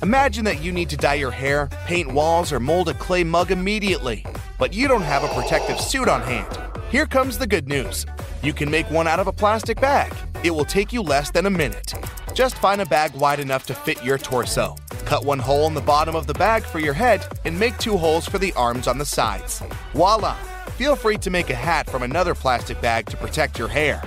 Imagine 0.02 0.44
that 0.46 0.60
you 0.60 0.72
need 0.72 0.90
to 0.90 0.96
dye 0.96 1.14
your 1.14 1.30
hair, 1.30 1.68
paint 1.86 2.12
walls, 2.12 2.52
or 2.52 2.58
mold 2.58 2.88
a 2.88 2.94
clay 2.94 3.22
mug 3.22 3.52
immediately, 3.52 4.26
but 4.58 4.74
you 4.74 4.88
don't 4.88 5.02
have 5.02 5.22
a 5.22 5.28
protective 5.28 5.80
suit 5.80 6.08
on 6.08 6.22
hand. 6.22 6.58
Here 6.90 7.06
comes 7.06 7.38
the 7.38 7.46
good 7.46 7.68
news 7.68 8.04
you 8.42 8.52
can 8.52 8.70
make 8.70 8.90
one 8.90 9.06
out 9.06 9.20
of 9.20 9.26
a 9.26 9.32
plastic 9.32 9.80
bag. 9.80 10.12
It 10.42 10.50
will 10.50 10.66
take 10.66 10.92
you 10.92 11.02
less 11.02 11.30
than 11.30 11.46
a 11.46 11.50
minute. 11.50 11.94
Just 12.34 12.56
find 12.56 12.80
a 12.80 12.86
bag 12.86 13.14
wide 13.14 13.40
enough 13.40 13.64
to 13.66 13.74
fit 13.74 14.04
your 14.04 14.18
torso. 14.18 14.76
Cut 15.06 15.24
one 15.24 15.38
hole 15.38 15.66
in 15.66 15.74
the 15.74 15.80
bottom 15.80 16.14
of 16.14 16.26
the 16.26 16.34
bag 16.34 16.64
for 16.64 16.78
your 16.80 16.92
head 16.94 17.26
and 17.44 17.58
make 17.58 17.78
two 17.78 17.96
holes 17.96 18.28
for 18.28 18.38
the 18.38 18.52
arms 18.54 18.86
on 18.86 18.98
the 18.98 19.06
sides. 19.06 19.62
Voila! 19.94 20.36
Feel 20.78 20.96
free 20.96 21.18
to 21.18 21.30
make 21.30 21.50
a 21.50 21.54
hat 21.54 21.88
from 21.88 22.02
another 22.02 22.34
plastic 22.34 22.80
bag 22.80 23.06
to 23.06 23.16
protect 23.16 23.60
your 23.60 23.68
hair. 23.68 23.98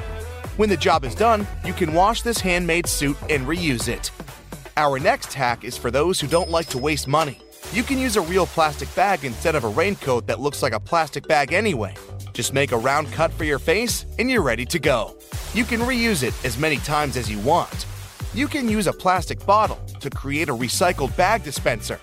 When 0.57 0.67
the 0.67 0.75
job 0.75 1.05
is 1.05 1.15
done, 1.15 1.47
you 1.63 1.71
can 1.71 1.93
wash 1.93 2.23
this 2.23 2.41
handmade 2.41 2.87
suit 2.87 3.15
and 3.29 3.47
reuse 3.47 3.87
it. 3.87 4.11
Our 4.75 4.99
next 4.99 5.33
hack 5.33 5.63
is 5.63 5.77
for 5.77 5.91
those 5.91 6.19
who 6.19 6.27
don't 6.27 6.49
like 6.49 6.67
to 6.71 6.77
waste 6.77 7.07
money. 7.07 7.39
You 7.71 7.83
can 7.83 7.97
use 7.97 8.17
a 8.17 8.21
real 8.21 8.45
plastic 8.45 8.93
bag 8.95 9.23
instead 9.23 9.55
of 9.55 9.63
a 9.63 9.69
raincoat 9.69 10.27
that 10.27 10.41
looks 10.41 10.61
like 10.61 10.73
a 10.73 10.79
plastic 10.79 11.25
bag 11.25 11.53
anyway. 11.53 11.95
Just 12.33 12.53
make 12.53 12.73
a 12.73 12.77
round 12.77 13.13
cut 13.13 13.31
for 13.31 13.45
your 13.45 13.59
face 13.59 14.05
and 14.19 14.29
you're 14.29 14.41
ready 14.41 14.65
to 14.65 14.77
go. 14.77 15.17
You 15.53 15.63
can 15.63 15.79
reuse 15.79 16.21
it 16.21 16.33
as 16.43 16.57
many 16.57 16.79
times 16.79 17.15
as 17.15 17.31
you 17.31 17.39
want. 17.39 17.85
You 18.33 18.49
can 18.49 18.67
use 18.67 18.87
a 18.87 18.93
plastic 18.93 19.45
bottle 19.45 19.79
to 20.01 20.09
create 20.09 20.49
a 20.49 20.53
recycled 20.53 21.15
bag 21.15 21.45
dispenser. 21.45 21.97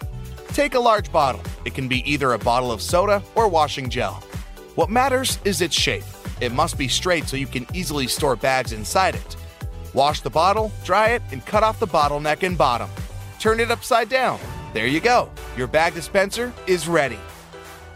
Take 0.54 0.72
a 0.72 0.80
large 0.80 1.12
bottle. 1.12 1.42
It 1.66 1.74
can 1.74 1.86
be 1.86 1.98
either 2.10 2.32
a 2.32 2.38
bottle 2.38 2.72
of 2.72 2.80
soda 2.80 3.22
or 3.34 3.46
washing 3.46 3.90
gel. 3.90 4.24
What 4.74 4.90
matters 4.90 5.38
is 5.44 5.60
its 5.60 5.76
shape. 5.76 6.02
It 6.40 6.50
must 6.50 6.76
be 6.76 6.88
straight 6.88 7.28
so 7.28 7.36
you 7.36 7.46
can 7.46 7.64
easily 7.72 8.08
store 8.08 8.34
bags 8.34 8.72
inside 8.72 9.14
it. 9.14 9.36
Wash 9.92 10.20
the 10.20 10.30
bottle, 10.30 10.72
dry 10.82 11.10
it, 11.10 11.22
and 11.30 11.46
cut 11.46 11.62
off 11.62 11.78
the 11.78 11.86
bottleneck 11.86 12.42
and 12.42 12.58
bottom. 12.58 12.90
Turn 13.38 13.60
it 13.60 13.70
upside 13.70 14.08
down. 14.08 14.40
There 14.72 14.88
you 14.88 14.98
go. 14.98 15.30
Your 15.56 15.68
bag 15.68 15.94
dispenser 15.94 16.52
is 16.66 16.88
ready. 16.88 17.20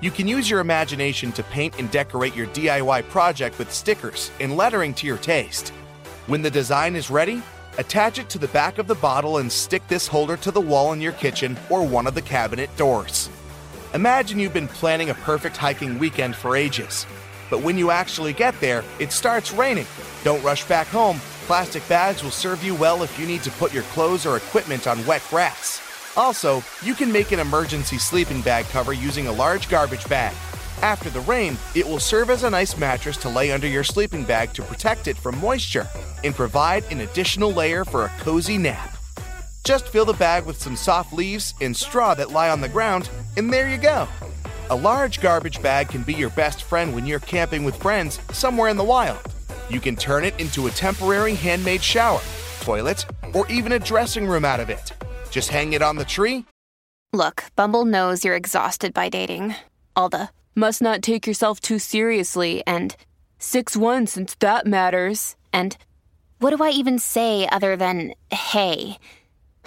You 0.01 0.13
can 0.13 0.29
use 0.29 0.49
your 0.49 0.61
imagination 0.61 1.33
to 1.33 1.43
paint 1.43 1.81
and 1.81 1.91
decorate 1.91 2.37
your 2.37 2.47
DIY 2.49 3.09
project 3.09 3.59
with 3.59 3.73
stickers 3.73 4.31
and 4.39 4.57
lettering 4.57 4.95
to 4.95 5.07
your 5.09 5.19
taste. 5.19 5.71
When 6.29 6.43
the 6.43 6.51
design 6.51 6.95
is 6.95 7.11
ready, 7.11 7.43
attach 7.79 8.21
it 8.21 8.29
to 8.29 8.39
the 8.39 8.49
back 8.49 8.79
of 8.79 8.87
the 8.87 8.95
bottle 8.95 9.39
and 9.39 9.51
stick 9.51 9.83
this 9.89 10.07
holder 10.07 10.37
to 10.37 10.53
the 10.53 10.61
wall 10.61 10.93
in 10.93 11.01
your 11.01 11.13
kitchen 11.13 11.59
or 11.71 11.85
one 11.85 12.07
of 12.07 12.15
the 12.15 12.23
cabinet 12.23 12.71
doors. 12.77 13.31
Imagine 13.95 14.39
you've 14.39 14.53
been 14.53 14.69
planning 14.69 15.09
a 15.09 15.15
perfect 15.15 15.57
hiking 15.57 15.99
weekend 15.99 16.37
for 16.37 16.55
ages. 16.55 17.07
But 17.49 17.63
when 17.63 17.79
you 17.79 17.91
actually 17.91 18.35
get 18.35 18.59
there, 18.61 18.85
it 18.99 19.13
starts 19.13 19.51
raining. 19.51 19.87
Don't 20.25 20.43
rush 20.45 20.63
back 20.67 20.89
home. 20.89 21.19
Plastic 21.47 21.89
bags 21.89 22.23
will 22.23 22.31
serve 22.31 22.63
you 22.63 22.75
well 22.75 23.03
if 23.03 23.19
you 23.19 23.27
need 23.27 23.43
to 23.45 23.51
put 23.53 23.73
your 23.73 23.85
clothes 23.85 24.27
or 24.27 24.37
equipment 24.37 24.87
on 24.87 25.05
wet 25.07 25.23
grass. 25.31 25.81
Also, 26.19 26.63
you 26.83 26.95
can 26.95 27.11
make 27.11 27.33
an 27.33 27.41
emergency 27.41 27.97
sleeping 27.97 28.43
bag 28.43 28.67
cover 28.67 28.93
using 28.93 29.27
a 29.27 29.33
large 29.33 29.71
garbage 29.71 30.07
bag. 30.07 30.37
After 30.83 31.09
the 31.09 31.21
rain, 31.21 31.57
it 31.75 31.87
will 31.87 31.99
serve 31.99 32.29
as 32.29 32.43
a 32.43 32.51
nice 32.51 32.77
mattress 32.77 33.17
to 33.19 33.31
lay 33.31 33.53
under 33.53 33.67
your 33.67 33.85
sleeping 33.85 34.25
bag 34.25 34.53
to 34.53 34.63
protect 34.63 35.09
it 35.09 35.17
from 35.17 35.39
moisture 35.39 35.89
and 36.25 36.35
provide 36.35 36.85
an 36.93 37.01
additional 37.01 37.53
layer 37.53 37.87
for 37.87 38.05
a 38.05 38.13
cozy 38.19 38.59
nap. 38.59 38.98
Just 39.69 39.89
fill 39.89 40.07
the 40.07 40.15
bag 40.15 40.47
with 40.47 40.59
some 40.59 40.77
soft 40.77 41.13
leaves 41.13 41.53
and 41.61 41.77
straw 41.77 42.15
that 42.15 42.31
lie 42.31 42.49
on 42.49 42.63
the 42.63 42.71
ground, 42.71 43.11
and 43.37 43.53
there 43.53 43.69
you 43.69 43.77
go. 43.77 44.09
A 44.71 44.75
large 44.75 45.21
garbage 45.21 45.61
bag 45.61 45.91
can 45.91 46.03
be 46.05 46.15
your 46.15 46.31
best 46.31 46.63
friend 46.63 46.95
when 46.95 47.05
you're 47.05 47.21
camping 47.21 47.65
with 47.65 47.77
friends 47.77 48.19
somewhere 48.33 48.71
in 48.71 48.79
the 48.79 48.83
wild. 48.83 49.21
You 49.69 49.79
can 49.79 49.95
turn 49.95 50.25
it 50.25 50.41
into 50.41 50.69
a 50.69 50.71
temporary 50.71 51.35
handmade 51.35 51.83
shower, 51.83 52.23
toilet, 52.63 53.05
or 53.35 53.47
even 53.49 53.73
a 53.73 53.79
dressing 53.79 54.27
room 54.27 54.43
out 54.43 54.59
of 54.59 54.71
it. 54.71 54.91
Just 55.31 55.51
hang 55.51 55.75
it 55.75 55.83
on 55.83 55.97
the 55.97 56.05
tree. 56.07 56.47
Look, 57.13 57.45
Bumble 57.55 57.85
knows 57.85 58.25
you're 58.25 58.37
exhausted 58.37 58.95
by 58.95 59.11
dating. 59.11 59.55
All 59.95 60.09
the 60.09 60.31
must 60.55 60.81
not 60.81 61.03
take 61.03 61.27
yourself 61.27 61.61
too 61.61 61.79
seriously 61.79 62.63
and 62.67 62.97
6 63.39 63.77
1 63.77 64.07
since 64.07 64.35
that 64.37 64.67
matters. 64.67 65.37
And 65.53 65.77
what 66.39 66.57
do 66.57 66.65
I 66.65 66.71
even 66.71 66.99
say 66.99 67.47
other 67.53 67.77
than 67.77 68.15
hey? 68.31 68.97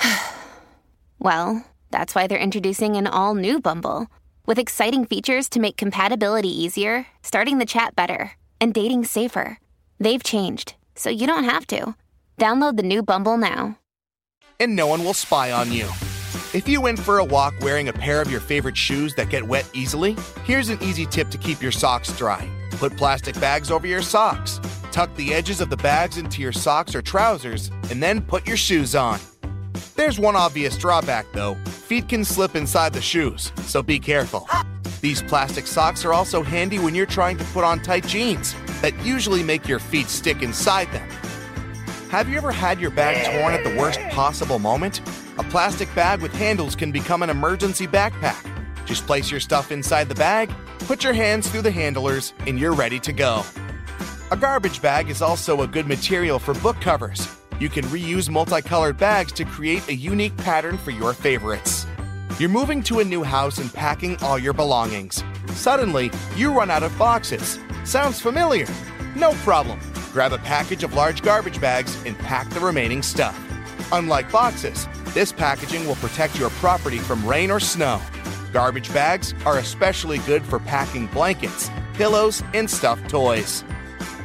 well, 1.20 1.66
that's 1.92 2.16
why 2.16 2.28
they're 2.28 2.38
introducing 2.38 2.96
an 2.96 3.08
all 3.08 3.36
new 3.36 3.60
Bumble 3.60 4.08
with 4.46 4.60
exciting 4.60 5.06
features 5.06 5.48
to 5.50 5.60
make 5.60 5.78
compatibility 5.78 6.50
easier, 6.50 7.08
starting 7.22 7.58
the 7.58 7.66
chat 7.66 7.96
better, 7.96 8.32
and 8.60 8.74
dating 8.74 9.06
safer. 9.06 9.60
They've 10.00 10.24
changed, 10.24 10.76
so 10.96 11.10
you 11.10 11.28
don't 11.28 11.44
have 11.44 11.68
to. 11.68 11.96
Download 12.38 12.76
the 12.76 12.84
new 12.84 13.04
Bumble 13.04 13.38
now. 13.38 13.78
and 14.60 14.76
no 14.76 14.86
one 14.88 15.04
will 15.04 15.14
spy 15.16 15.52
on 15.52 15.72
you. 15.72 15.86
If 16.54 16.68
you 16.68 16.82
went 16.82 17.00
for 17.00 17.18
a 17.18 17.24
walk 17.26 17.56
wearing 17.62 17.90
a 17.90 17.94
pair 17.94 18.22
of 18.22 18.30
your 18.30 18.40
favorite 18.40 18.78
shoes 18.78 19.16
that 19.16 19.30
get 19.30 19.48
wet 19.48 19.68
easily, 19.74 20.16
here's 20.44 20.70
an 20.70 20.82
easy 20.84 21.06
tip 21.06 21.30
to 21.30 21.38
keep 21.38 21.62
your 21.62 21.72
socks 21.72 22.16
dry. 22.18 22.48
Put 22.72 22.96
plastic 22.96 23.40
bags 23.40 23.72
over 23.72 23.88
your 23.88 24.02
socks. 24.02 24.60
Tuck 24.92 25.16
the 25.16 25.34
edges 25.34 25.62
of 25.62 25.70
the 25.70 25.78
bags 25.78 26.18
into 26.18 26.42
your 26.42 26.52
socks 26.52 26.94
or 26.94 27.02
trousers, 27.02 27.72
and 27.90 28.04
then 28.04 28.22
put 28.22 28.46
your 28.46 28.58
shoes 28.58 28.94
on. 28.96 29.20
There's 30.02 30.18
one 30.18 30.36
obvious 30.36 30.80
drawback 30.80 31.28
though 31.32 31.54
feet 31.66 32.10
can 32.10 32.26
slip 32.26 32.56
inside 32.56 32.92
the 32.92 33.00
shoes, 33.00 33.52
so 33.58 33.84
be 33.84 34.00
careful. 34.00 34.50
These 35.00 35.22
plastic 35.22 35.68
socks 35.68 36.04
are 36.06 36.12
also 36.12 36.42
handy 36.42 36.80
when 36.80 36.96
you're 36.96 37.06
trying 37.06 37.38
to 37.38 37.44
put 37.54 37.64
on 37.64 37.84
tight 37.84 38.08
jeans 38.08 38.56
that 38.82 39.00
usually 39.06 39.44
make 39.44 39.68
your 39.68 39.78
feet 39.78 40.08
stick 40.08 40.42
inside 40.42 40.92
them. 40.92 41.08
Have 42.10 42.28
you 42.28 42.38
ever 42.38 42.52
had 42.52 42.80
your 42.82 42.90
bag 42.90 43.24
torn 43.26 43.54
at 43.54 43.64
the 43.64 43.80
worst 43.80 44.00
possible 44.10 44.58
moment? 44.58 45.02
A 45.38 45.44
plastic 45.44 45.94
bag 45.94 46.20
with 46.24 46.34
handles 46.34 46.76
can 46.76 46.92
become 46.92 47.22
an 47.22 47.30
emergency 47.30 47.86
backpack. 47.86 48.44
Just 48.88 49.06
place 49.06 49.30
your 49.30 49.40
stuff 49.40 49.72
inside 49.72 50.10
the 50.10 50.16
bag, 50.16 50.52
put 50.80 51.04
your 51.04 51.14
hands 51.14 51.48
through 51.48 51.62
the 51.62 51.70
handlers, 51.70 52.34
and 52.48 52.60
you're 52.60 52.74
ready 52.74 53.00
to 53.02 53.14
go. 53.14 53.44
A 54.32 54.36
garbage 54.36 54.82
bag 54.82 55.12
is 55.12 55.22
also 55.22 55.62
a 55.62 55.68
good 55.68 55.86
material 55.86 56.40
for 56.40 56.56
book 56.56 56.82
covers. 56.82 57.28
You 57.62 57.70
can 57.70 57.86
reuse 57.86 58.28
multicolored 58.28 58.98
bags 58.98 59.32
to 59.34 59.46
create 59.46 59.88
a 59.88 59.94
unique 59.94 60.36
pattern 60.38 60.80
for 60.80 60.90
your 60.90 61.14
favorites. 61.14 61.86
You're 62.40 62.50
moving 62.50 62.82
to 62.82 63.02
a 63.02 63.06
new 63.06 63.22
house 63.22 63.60
and 63.60 63.72
packing 63.72 64.18
all 64.24 64.40
your 64.40 64.54
belongings. 64.54 65.24
Suddenly, 65.50 66.10
you 66.36 66.52
run 66.52 66.72
out 66.72 66.82
of 66.82 66.98
boxes. 66.98 67.60
Sounds 67.84 68.20
familiar? 68.20 68.66
No 69.16 69.34
problem. 69.44 69.80
Grab 70.12 70.34
a 70.34 70.40
package 70.40 70.84
of 70.84 70.96
large 70.96 71.22
garbage 71.22 71.62
bags 71.62 71.96
and 72.04 72.18
pack 72.18 72.50
the 72.50 72.60
remaining 72.60 73.04
stuff. 73.04 73.40
Unlike 73.92 74.32
boxes, 74.32 74.88
this 75.14 75.32
packaging 75.32 75.86
will 75.86 75.98
protect 75.98 76.40
your 76.40 76.50
property 76.62 76.98
from 76.98 77.24
rain 77.28 77.52
or 77.52 77.60
snow. 77.60 78.02
Garbage 78.52 78.92
bags 78.92 79.36
are 79.46 79.60
especially 79.60 80.18
good 80.26 80.44
for 80.44 80.58
packing 80.58 81.06
blankets, 81.06 81.70
pillows, 81.94 82.42
and 82.56 82.68
stuffed 82.68 83.08
toys. 83.08 83.64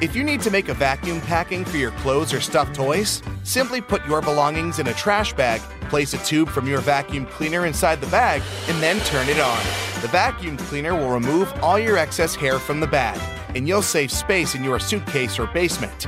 If 0.03 0.15
you 0.15 0.25
need 0.25 0.43
to 0.43 0.51
make 0.51 0.69
a 0.69 0.75
vacuum 0.75 1.23
packing 1.23 1.65
for 1.65 1.79
your 1.79 1.91
clothes 1.93 2.35
or 2.35 2.41
stuffed 2.43 2.75
toys, 2.75 3.23
simply 3.45 3.81
put 3.81 4.07
your 4.07 4.21
belongings 4.21 4.79
in 4.79 4.89
a 4.89 4.93
trash 4.93 5.33
bag, 5.33 5.63
place 5.89 6.13
a 6.13 6.19
tube 6.19 6.51
from 6.51 6.67
your 6.67 6.81
vacuum 6.83 7.25
cleaner 7.25 7.65
inside 7.65 8.03
the 8.03 8.07
bag, 8.09 8.43
and 8.69 8.83
then 8.83 9.01
turn 9.07 9.27
it 9.31 9.41
on. 9.41 9.59
The 10.03 10.09
vacuum 10.09 10.59
cleaner 10.59 10.95
will 10.95 11.09
remove 11.09 11.51
all 11.63 11.79
your 11.79 11.97
excess 11.97 12.35
hair 12.35 12.59
from 12.59 12.79
the 12.79 12.87
bag, 12.87 13.19
and 13.57 13.67
you'll 13.67 13.81
save 13.81 14.11
space 14.11 14.55
in 14.55 14.63
your 14.63 14.79
suitcase 14.79 15.39
or 15.39 15.47
basement. 15.47 16.07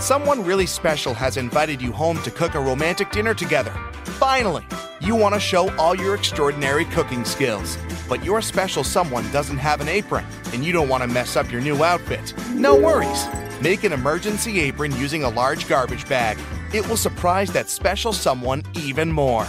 Someone 0.00 0.44
really 0.44 0.66
special 0.66 1.14
has 1.14 1.36
invited 1.36 1.80
you 1.80 1.92
home 1.92 2.20
to 2.22 2.30
cook 2.32 2.56
a 2.56 2.60
romantic 2.60 3.12
dinner 3.12 3.34
together. 3.34 3.72
Finally, 4.04 4.64
you 5.00 5.16
want 5.16 5.34
to 5.34 5.40
show 5.40 5.74
all 5.76 5.94
your 5.94 6.14
extraordinary 6.14 6.84
cooking 6.86 7.24
skills, 7.24 7.76
but 8.08 8.24
your 8.24 8.40
special 8.40 8.84
someone 8.84 9.30
doesn't 9.32 9.58
have 9.58 9.80
an 9.80 9.88
apron 9.88 10.24
and 10.52 10.64
you 10.64 10.72
don't 10.72 10.88
want 10.88 11.02
to 11.02 11.08
mess 11.08 11.36
up 11.36 11.50
your 11.50 11.60
new 11.60 11.82
outfit. 11.82 12.34
No 12.50 12.76
worries. 12.76 13.26
Make 13.60 13.84
an 13.84 13.92
emergency 13.92 14.60
apron 14.60 14.92
using 14.96 15.24
a 15.24 15.28
large 15.28 15.68
garbage 15.68 16.08
bag. 16.08 16.38
It 16.72 16.88
will 16.88 16.96
surprise 16.96 17.52
that 17.52 17.68
special 17.68 18.12
someone 18.12 18.62
even 18.74 19.10
more. 19.10 19.46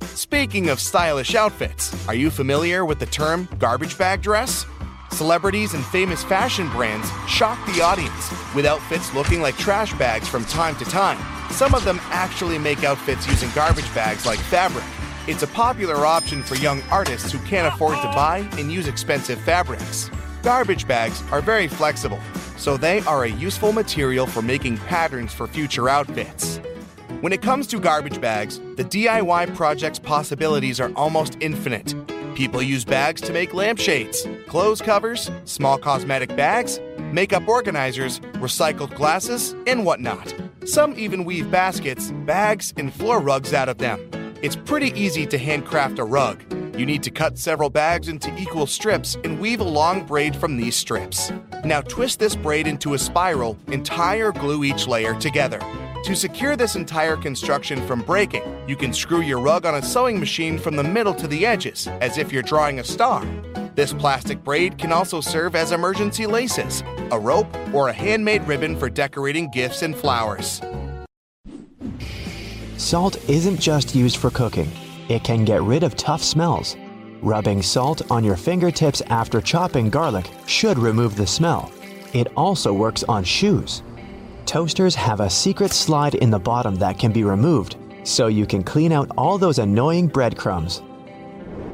Speaking 0.00 0.68
of 0.68 0.80
stylish 0.80 1.34
outfits, 1.34 2.08
are 2.08 2.14
you 2.14 2.30
familiar 2.30 2.84
with 2.84 2.98
the 2.98 3.06
term 3.06 3.48
garbage 3.58 3.96
bag 3.96 4.22
dress? 4.22 4.66
Celebrities 5.12 5.74
and 5.74 5.84
famous 5.86 6.22
fashion 6.22 6.68
brands 6.70 7.08
shock 7.26 7.58
the 7.66 7.82
audience 7.82 8.30
with 8.54 8.66
outfits 8.66 9.12
looking 9.14 9.40
like 9.42 9.56
trash 9.56 9.92
bags 9.94 10.28
from 10.28 10.44
time 10.44 10.76
to 10.76 10.84
time. 10.84 11.18
Some 11.50 11.74
of 11.74 11.84
them 11.84 12.00
actually 12.04 12.58
make 12.58 12.84
outfits 12.84 13.26
using 13.26 13.50
garbage 13.54 13.92
bags 13.94 14.24
like 14.24 14.38
fabric. 14.38 14.84
It's 15.26 15.42
a 15.42 15.48
popular 15.48 16.06
option 16.06 16.42
for 16.42 16.54
young 16.56 16.82
artists 16.90 17.30
who 17.30 17.38
can't 17.40 17.72
afford 17.72 17.96
to 17.98 18.08
buy 18.08 18.48
and 18.58 18.72
use 18.72 18.88
expensive 18.88 19.40
fabrics. 19.42 20.10
Garbage 20.42 20.88
bags 20.88 21.22
are 21.30 21.42
very 21.42 21.68
flexible, 21.68 22.18
so 22.56 22.76
they 22.76 23.00
are 23.00 23.24
a 23.24 23.28
useful 23.30 23.72
material 23.72 24.26
for 24.26 24.40
making 24.40 24.78
patterns 24.78 25.34
for 25.34 25.46
future 25.46 25.88
outfits. 25.88 26.58
When 27.20 27.34
it 27.34 27.42
comes 27.42 27.66
to 27.66 27.78
garbage 27.78 28.20
bags, 28.20 28.58
the 28.76 28.84
DIY 28.84 29.54
project's 29.54 29.98
possibilities 29.98 30.80
are 30.80 30.90
almost 30.96 31.36
infinite. 31.40 31.94
People 32.34 32.62
use 32.62 32.84
bags 32.84 33.20
to 33.20 33.32
make 33.34 33.52
lampshades, 33.52 34.26
clothes 34.46 34.80
covers, 34.80 35.30
small 35.44 35.76
cosmetic 35.76 36.34
bags, 36.34 36.80
makeup 37.12 37.46
organizers, 37.48 38.20
recycled 38.40 38.94
glasses, 38.94 39.54
and 39.66 39.84
whatnot. 39.84 40.34
Some 40.64 40.94
even 40.98 41.24
weave 41.24 41.50
baskets, 41.50 42.12
bags, 42.24 42.72
and 42.76 42.92
floor 42.92 43.20
rugs 43.20 43.52
out 43.52 43.68
of 43.68 43.78
them. 43.78 43.98
It's 44.42 44.56
pretty 44.56 44.98
easy 44.98 45.26
to 45.26 45.38
handcraft 45.38 45.98
a 45.98 46.04
rug. 46.04 46.42
You 46.78 46.86
need 46.86 47.02
to 47.02 47.10
cut 47.10 47.38
several 47.38 47.68
bags 47.68 48.08
into 48.08 48.34
equal 48.38 48.66
strips 48.66 49.18
and 49.22 49.38
weave 49.38 49.60
a 49.60 49.64
long 49.64 50.06
braid 50.06 50.34
from 50.34 50.56
these 50.56 50.76
strips. 50.76 51.30
Now 51.64 51.82
twist 51.82 52.18
this 52.18 52.34
braid 52.34 52.66
into 52.66 52.94
a 52.94 52.98
spiral 52.98 53.58
and 53.66 53.84
tie 53.84 54.16
or 54.16 54.32
glue 54.32 54.64
each 54.64 54.86
layer 54.86 55.14
together. 55.14 55.60
To 56.04 56.16
secure 56.16 56.56
this 56.56 56.76
entire 56.76 57.16
construction 57.16 57.86
from 57.86 58.00
breaking, 58.00 58.42
you 58.66 58.74
can 58.74 58.92
screw 58.92 59.20
your 59.20 59.38
rug 59.38 59.66
on 59.66 59.74
a 59.74 59.82
sewing 59.82 60.18
machine 60.18 60.58
from 60.58 60.74
the 60.74 60.82
middle 60.82 61.12
to 61.14 61.28
the 61.28 61.44
edges, 61.44 61.88
as 62.00 62.16
if 62.16 62.32
you're 62.32 62.42
drawing 62.42 62.80
a 62.80 62.84
star. 62.84 63.24
This 63.74 63.92
plastic 63.92 64.42
braid 64.42 64.78
can 64.78 64.92
also 64.92 65.20
serve 65.20 65.54
as 65.54 65.72
emergency 65.72 66.26
laces, 66.26 66.82
a 67.10 67.18
rope, 67.18 67.54
or 67.74 67.88
a 67.88 67.92
handmade 67.92 68.44
ribbon 68.44 68.76
for 68.76 68.88
decorating 68.88 69.50
gifts 69.50 69.82
and 69.82 69.94
flowers. 69.94 70.62
Salt 72.78 73.16
isn't 73.28 73.60
just 73.60 73.94
used 73.94 74.16
for 74.16 74.30
cooking, 74.30 74.72
it 75.10 75.22
can 75.22 75.44
get 75.44 75.62
rid 75.62 75.82
of 75.82 75.96
tough 75.96 76.22
smells. 76.22 76.76
Rubbing 77.20 77.60
salt 77.60 78.10
on 78.10 78.24
your 78.24 78.36
fingertips 78.36 79.02
after 79.08 79.42
chopping 79.42 79.90
garlic 79.90 80.30
should 80.46 80.78
remove 80.78 81.16
the 81.16 81.26
smell. 81.26 81.70
It 82.14 82.28
also 82.36 82.72
works 82.72 83.04
on 83.04 83.22
shoes. 83.22 83.82
Toasters 84.46 84.94
have 84.94 85.20
a 85.20 85.30
secret 85.30 85.72
slide 85.72 86.14
in 86.16 86.30
the 86.30 86.38
bottom 86.38 86.74
that 86.76 86.98
can 86.98 87.12
be 87.12 87.24
removed, 87.24 87.76
so 88.02 88.26
you 88.26 88.46
can 88.46 88.62
clean 88.62 88.92
out 88.92 89.10
all 89.16 89.38
those 89.38 89.58
annoying 89.58 90.08
breadcrumbs. 90.08 90.82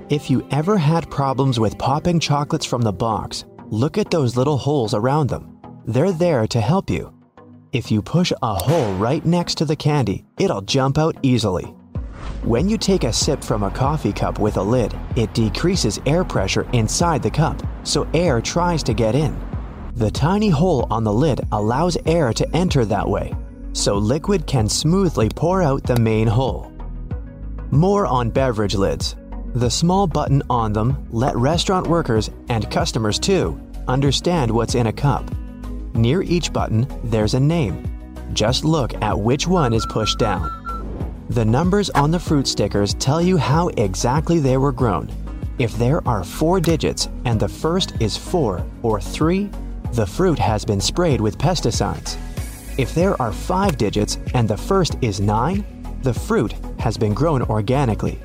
If 0.09 0.31
you 0.31 0.47
ever 0.51 0.77
had 0.77 1.11
problems 1.11 1.59
with 1.59 1.79
popping 1.79 2.21
chocolates 2.21 2.67
from 2.67 2.83
the 2.83 2.93
box, 2.93 3.45
look 3.69 3.99
at 3.99 4.11
those 4.11 4.37
little 4.37 4.57
holes 4.57 4.95
around 4.95 5.29
them. 5.29 5.59
They're 5.87 6.13
there 6.13 6.47
to 6.49 6.61
help 6.61 6.91
you. 6.91 7.13
If 7.73 7.91
you 7.91 8.03
push 8.03 8.33
a 8.43 8.55
hole 8.55 8.95
right 8.95 9.25
next 9.25 9.57
to 9.57 9.65
the 9.65 9.77
candy, 9.77 10.25
it'll 10.39 10.63
jump 10.63 10.99
out 10.99 11.17
easily. 11.23 11.65
When 12.43 12.69
you 12.69 12.79
take 12.79 13.05
a 13.05 13.13
sip 13.13 13.43
from 13.43 13.63
a 13.63 13.71
coffee 13.71 14.13
cup 14.13 14.39
with 14.39 14.57
a 14.57 14.63
lid, 14.63 14.95
it 15.17 15.35
decreases 15.35 16.01
air 16.07 16.25
pressure 16.25 16.69
inside 16.73 17.23
the 17.23 17.31
cup, 17.31 17.61
so 17.83 18.07
air 18.15 18.41
tries 18.41 18.83
to 18.85 18.95
get 18.95 19.15
in. 19.15 19.37
The 19.97 20.11
tiny 20.11 20.51
hole 20.51 20.87
on 20.91 21.05
the 21.05 21.13
lid 21.13 21.41
allows 21.53 21.97
air 22.05 22.31
to 22.35 22.47
enter 22.55 22.85
that 22.85 23.09
way, 23.09 23.35
so 23.73 23.95
liquid 23.95 24.47
can 24.47 24.69
smoothly 24.69 25.31
pour 25.31 25.63
out 25.63 25.85
the 25.85 25.99
main 25.99 26.27
hole. 26.27 26.71
More 27.71 28.07
on 28.07 28.29
beverage 28.29 28.75
lids. 28.75 29.17
The 29.55 29.71
small 29.71 30.07
button 30.07 30.43
on 30.51 30.75
them 30.75 31.09
let 31.11 31.35
restaurant 31.35 31.87
workers 31.87 32.29
and 32.51 32.71
customers 32.71 33.19
too 33.19 33.59
understand 33.89 34.51
what's 34.51 34.75
in 34.75 34.89
a 34.89 34.93
cup. 34.93 35.31
Near 35.95 36.21
each 36.21 36.53
button, 36.53 36.87
there's 37.05 37.33
a 37.33 37.41
name. 37.41 37.83
Just 38.35 38.67
look 38.67 38.93
at 39.03 39.19
which 39.19 39.47
one 39.47 39.73
is 39.73 39.87
pushed 39.87 40.19
down. 40.19 41.25
The 41.31 41.45
numbers 41.47 41.89
on 41.89 42.11
the 42.11 42.21
fruit 42.21 42.47
stickers 42.47 42.93
tell 42.95 43.23
you 43.23 43.39
how 43.39 43.69
exactly 43.69 44.41
they 44.41 44.59
were 44.59 44.73
grown. 44.73 45.11
If 45.59 45.75
there 45.79 46.07
are 46.07 46.23
four 46.23 46.61
digits 46.61 47.09
and 47.25 47.41
the 47.41 47.49
first 47.49 47.95
is 47.99 48.15
4 48.15 48.63
or 48.83 49.01
3, 49.01 49.51
the 49.97 50.07
fruit 50.07 50.39
has 50.39 50.63
been 50.63 50.81
sprayed 50.81 51.23
with 51.23 51.39
pesticides. 51.39 52.19
If 52.77 52.95
there 52.95 53.21
are 53.21 53.33
five 53.33 53.79
digits 53.79 54.19
and 54.35 54.47
the 54.47 54.57
first 54.57 54.99
is 55.01 55.23
9, 55.23 55.65
the 56.03 56.13
fruit 56.13 56.53
has 56.79 56.99
been 56.99 57.15
grown 57.15 57.41
organically. 57.41 58.19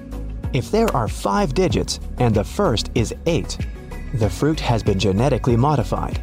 If 0.52 0.70
there 0.70 0.94
are 0.94 1.08
five 1.08 1.54
digits 1.54 2.02
and 2.18 2.36
the 2.36 2.44
first 2.44 2.92
is 2.94 3.16
8, 3.26 3.58
the 4.16 4.30
fruit 4.30 4.60
has 4.60 4.84
been 4.84 5.00
genetically 5.00 5.56
modified. 5.56 6.22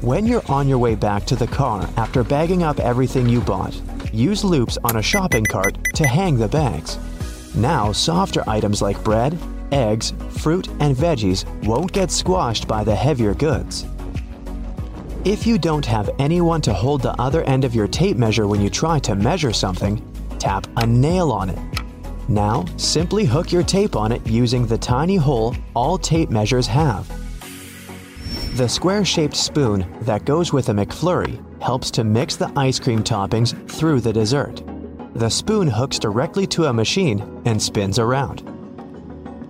When 0.00 0.26
you're 0.26 0.50
on 0.50 0.66
your 0.66 0.78
way 0.78 0.96
back 0.96 1.24
to 1.26 1.36
the 1.36 1.46
car 1.46 1.88
after 1.96 2.24
bagging 2.24 2.64
up 2.64 2.80
everything 2.80 3.28
you 3.28 3.40
bought, 3.40 3.80
use 4.12 4.42
loops 4.42 4.76
on 4.82 4.96
a 4.96 5.02
shopping 5.02 5.44
cart 5.44 5.78
to 5.94 6.04
hang 6.04 6.36
the 6.36 6.48
bags. 6.48 6.98
Now, 7.54 7.92
softer 7.92 8.42
items 8.48 8.82
like 8.82 9.04
bread, 9.04 9.38
eggs, 9.70 10.14
fruit, 10.30 10.66
and 10.80 10.96
veggies 10.96 11.44
won't 11.64 11.92
get 11.92 12.10
squashed 12.10 12.66
by 12.66 12.82
the 12.82 12.96
heavier 12.96 13.34
goods. 13.34 13.86
If 15.24 15.48
you 15.48 15.58
don't 15.58 15.84
have 15.84 16.10
anyone 16.20 16.60
to 16.62 16.72
hold 16.72 17.02
the 17.02 17.20
other 17.20 17.42
end 17.42 17.64
of 17.64 17.74
your 17.74 17.88
tape 17.88 18.16
measure 18.16 18.46
when 18.46 18.60
you 18.60 18.70
try 18.70 19.00
to 19.00 19.16
measure 19.16 19.52
something, 19.52 20.00
tap 20.38 20.66
a 20.76 20.86
nail 20.86 21.32
on 21.32 21.50
it. 21.50 21.58
Now, 22.28 22.64
simply 22.76 23.24
hook 23.24 23.50
your 23.50 23.64
tape 23.64 23.96
on 23.96 24.12
it 24.12 24.24
using 24.26 24.64
the 24.64 24.78
tiny 24.78 25.16
hole 25.16 25.56
all 25.74 25.98
tape 25.98 26.30
measures 26.30 26.68
have. 26.68 27.08
The 28.56 28.68
square 28.68 29.04
shaped 29.04 29.36
spoon 29.36 29.92
that 30.02 30.24
goes 30.24 30.52
with 30.52 30.68
a 30.68 30.72
McFlurry 30.72 31.42
helps 31.60 31.90
to 31.92 32.04
mix 32.04 32.36
the 32.36 32.52
ice 32.56 32.78
cream 32.78 33.02
toppings 33.02 33.68
through 33.68 34.00
the 34.00 34.12
dessert. 34.12 34.62
The 35.14 35.28
spoon 35.28 35.66
hooks 35.66 35.98
directly 35.98 36.46
to 36.48 36.66
a 36.66 36.72
machine 36.72 37.42
and 37.44 37.60
spins 37.60 37.98
around. 37.98 38.44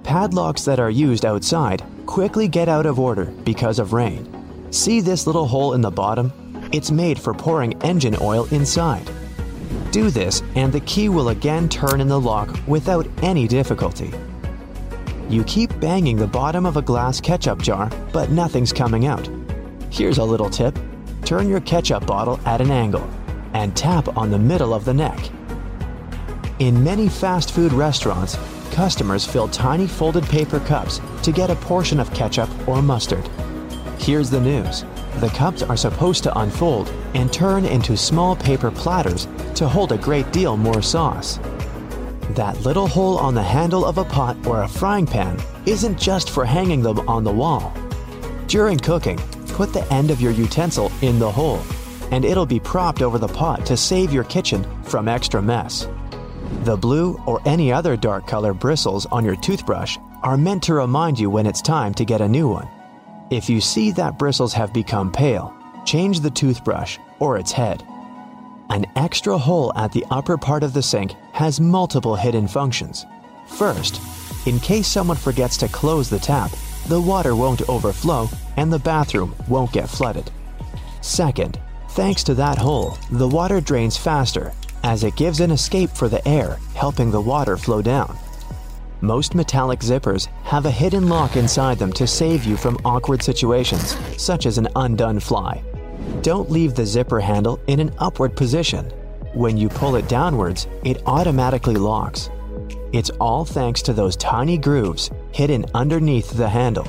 Padlocks 0.03 0.65
that 0.65 0.81
are 0.81 0.91
used 0.91 1.27
outside 1.27 1.83
quickly 2.07 2.49
get 2.49 2.69
out 2.71 2.87
of 2.87 2.99
order 2.99 3.27
because 3.27 3.79
of 3.79 3.93
rain. 3.93 4.38
See 4.71 5.01
this 5.01 5.27
little 5.27 5.47
hole 5.47 5.73
in 5.73 5.81
the 5.81 5.91
bottom? 5.91 6.31
It's 6.73 6.91
made 6.91 7.19
for 7.19 7.33
pouring 7.33 7.81
engine 7.83 8.17
oil 8.21 8.47
inside. 8.51 9.11
Do 9.93 10.11
this, 10.11 10.43
and 10.57 10.71
the 10.71 10.81
key 10.81 11.09
will 11.09 11.31
again 11.31 11.71
turn 11.71 12.03
in 12.03 12.09
the 12.09 12.21
lock 12.21 12.55
without 12.67 13.09
any 13.23 13.49
difficulty. 13.49 14.13
You 15.31 15.43
keep 15.45 15.79
banging 15.81 16.17
the 16.17 16.27
bottom 16.27 16.67
of 16.67 16.77
a 16.77 16.83
glass 16.83 17.19
ketchup 17.19 17.63
jar, 17.63 17.91
but 18.13 18.31
nothing's 18.31 18.73
coming 18.73 19.07
out. 19.07 19.27
Here's 19.91 20.19
a 20.19 20.25
little 20.25 20.51
tip 20.51 20.79
turn 21.25 21.49
your 21.49 21.61
ketchup 21.61 22.07
bottle 22.07 22.41
at 22.47 22.61
an 22.61 22.71
angle 22.71 23.07
and 23.55 23.77
tap 23.77 24.17
on 24.17 24.31
the 24.31 24.39
middle 24.39 24.75
of 24.75 24.85
the 24.85 24.95
neck. 24.95 25.19
In 26.59 26.83
many 26.83 27.09
fast 27.09 27.53
food 27.53 27.73
restaurants, 27.73 28.39
customers 28.73 29.27
fill 29.27 29.49
tiny 29.49 29.87
folded 29.87 30.25
paper 30.25 30.61
cups 30.61 31.01
to 31.23 31.33
get 31.33 31.51
a 31.51 31.57
portion 31.57 32.01
of 32.01 32.13
ketchup 32.13 32.51
or 32.69 32.83
mustard. 32.83 33.29
Here's 33.99 34.31
the 34.31 34.41
news 34.41 34.85
the 35.21 35.29
cups 35.31 35.63
are 35.63 35.77
supposed 35.77 36.23
to 36.23 36.39
unfold 36.39 36.89
and 37.15 37.33
turn 37.33 37.65
into 37.65 37.97
small 37.97 38.37
paper 38.37 38.71
platters 38.71 39.27
to 39.57 39.69
hold 39.69 39.93
a 39.93 39.99
great 39.99 40.31
deal 40.33 40.57
more 40.57 40.81
sauce. 40.81 41.39
That 42.31 42.61
little 42.61 42.87
hole 42.87 43.19
on 43.19 43.35
the 43.35 43.43
handle 43.43 43.85
of 43.85 43.99
a 43.99 44.05
pot 44.05 44.37
or 44.47 44.63
a 44.63 44.69
frying 44.69 45.07
pan 45.07 45.39
isn't 45.67 45.99
just 45.99 46.31
for 46.31 46.45
hanging 46.45 46.83
them 46.83 47.01
on 47.09 47.25
the 47.25 47.33
wall. 47.33 47.73
During 48.47 48.79
cooking, 48.79 49.19
put 49.49 49.73
the 49.73 49.87
end 49.93 50.11
of 50.11 50.21
your 50.21 50.33
utensil 50.33 50.93
in 51.03 51.19
the 51.19 51.31
hole. 51.31 51.61
and 52.11 52.25
it'll 52.25 52.47
be 52.47 52.61
propped 52.61 53.03
over 53.03 53.19
the 53.19 53.29
pot 53.29 53.67
to 53.67 53.77
save 53.77 54.13
your 54.13 54.25
kitchen 54.25 54.65
from 54.85 55.09
extra 55.09 55.43
mess. 55.43 55.89
The 56.65 56.77
blue 56.77 57.21
or 57.27 57.41
any 57.45 57.73
other 57.73 57.97
dark 57.97 58.27
color 58.27 58.55
bristles 58.55 59.07
on 59.07 59.25
your 59.25 59.37
toothbrush 59.37 59.99
are 60.23 60.37
meant 60.37 60.63
to 60.65 60.75
remind 60.75 61.19
you 61.19 61.31
when 61.31 61.47
it's 61.47 61.63
time 61.63 61.95
to 61.95 62.05
get 62.05 62.21
a 62.21 62.29
new 62.29 62.49
one. 62.49 62.69
If 63.31 63.51
you 63.51 63.61
see 63.61 63.91
that 63.91 64.19
bristles 64.19 64.55
have 64.55 64.73
become 64.73 65.13
pale, 65.13 65.55
change 65.85 66.21
the 66.21 66.31
toothbrush 66.31 66.99
or 67.19 67.37
its 67.37 67.53
head. 67.53 67.87
An 68.71 68.87
extra 68.97 69.37
hole 69.37 69.71
at 69.77 69.93
the 69.93 70.07
upper 70.11 70.39
part 70.39 70.63
of 70.63 70.73
the 70.73 70.83
sink 70.83 71.13
has 71.33 71.61
multiple 71.61 72.17
hidden 72.17 72.49
functions. 72.49 73.05
First, 73.47 74.01
in 74.47 74.59
case 74.59 74.89
someone 74.89 75.17
forgets 75.19 75.59
to 75.59 75.69
close 75.69 76.09
the 76.09 76.19
tap, 76.19 76.51
the 76.87 77.01
water 77.01 77.37
won't 77.37 77.69
overflow 77.69 78.31
and 78.57 78.73
the 78.73 78.79
bathroom 78.79 79.35
won't 79.47 79.73
get 79.73 79.91
flooded. 79.91 80.31
Second, 81.03 81.61
thanks 81.91 82.25
to 82.25 82.35
that 82.35 82.57
hole, 82.57 82.97
the 83.11 83.29
water 83.29 83.61
drains 83.61 83.97
faster 83.99 84.53
as 84.85 85.05
it 85.05 85.17
gives 85.17 85.41
an 85.41 85.51
escape 85.51 85.91
for 85.91 86.09
the 86.09 86.27
air, 86.27 86.59
helping 86.75 87.11
the 87.11 87.21
water 87.21 87.59
flow 87.59 87.83
down. 87.83 88.17
Most 89.01 89.37
metallic 89.37 89.79
zippers 89.79 90.27
have 90.43 90.67
a 90.67 90.71
hidden 90.71 91.09
lock 91.09 91.37
inside 91.37 91.79
them 91.79 91.93
to 91.93 92.07
save 92.07 92.45
you 92.45 92.57
from 92.57 92.79
awkward 92.85 93.23
situations, 93.23 93.97
such 94.17 94.45
as 94.45 94.59
an 94.59 94.67
undone 94.75 95.21
fly. 95.21 95.63
Don't 96.23 96.51
leave 96.51 96.75
the 96.75 96.85
zipper 96.85 97.21
handle 97.21 97.61
in 97.69 97.79
an 97.79 97.95
upward 97.99 98.35
position. 98.35 98.87
When 99.35 99.57
you 99.57 99.69
pull 99.69 99.95
it 99.95 100.09
downwards, 100.09 100.67
it 100.83 101.01
automatically 101.07 101.77
locks. 101.77 102.29
It's 102.93 103.11
all 103.21 103.45
thanks 103.45 103.83
to 103.83 103.93
those 103.93 104.17
tiny 104.17 104.59
grooves 104.59 105.11
hidden 105.31 105.65
underneath 105.75 106.31
the 106.31 106.49
handle. 106.49 106.89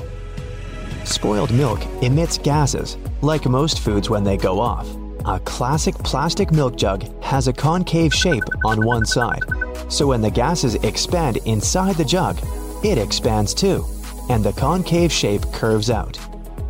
Spoiled 1.04 1.52
milk 1.52 1.80
emits 2.02 2.38
gases, 2.38 2.96
like 3.22 3.46
most 3.46 3.80
foods 3.80 4.10
when 4.10 4.24
they 4.24 4.36
go 4.36 4.58
off. 4.58 4.88
A 5.26 5.38
classic 5.40 5.94
plastic 5.96 6.50
milk 6.50 6.76
jug 6.76 7.04
has 7.22 7.46
a 7.46 7.52
concave 7.52 8.12
shape 8.12 8.44
on 8.64 8.84
one 8.84 9.04
side, 9.04 9.42
so 9.88 10.08
when 10.08 10.20
the 10.20 10.30
gases 10.30 10.74
expand 10.76 11.38
inside 11.46 11.96
the 11.96 12.04
jug, 12.04 12.38
it 12.84 12.98
expands 12.98 13.54
too, 13.54 13.84
and 14.28 14.44
the 14.44 14.52
concave 14.52 15.12
shape 15.12 15.42
curves 15.52 15.90
out. 15.90 16.18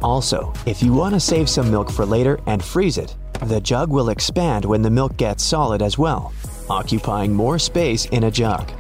Also, 0.03 0.53
if 0.67 0.83
you 0.83 0.93
want 0.93 1.15
to 1.15 1.21
save 1.21 1.49
some 1.49 1.71
milk 1.71 1.91
for 1.91 2.07
later 2.07 2.41
and 2.47 2.65
freeze 2.65 2.99
it, 2.99 3.17
the 3.43 3.61
jug 3.61 3.91
will 3.91 4.11
expand 4.11 4.65
when 4.65 4.83
the 4.83 4.91
milk 4.91 5.17
gets 5.17 5.45
solid 5.45 5.83
as 5.83 5.99
well, 5.99 6.33
occupying 6.69 7.33
more 7.33 7.59
space 7.59 8.07
in 8.07 8.25
a 8.25 8.31
jug. 8.31 8.71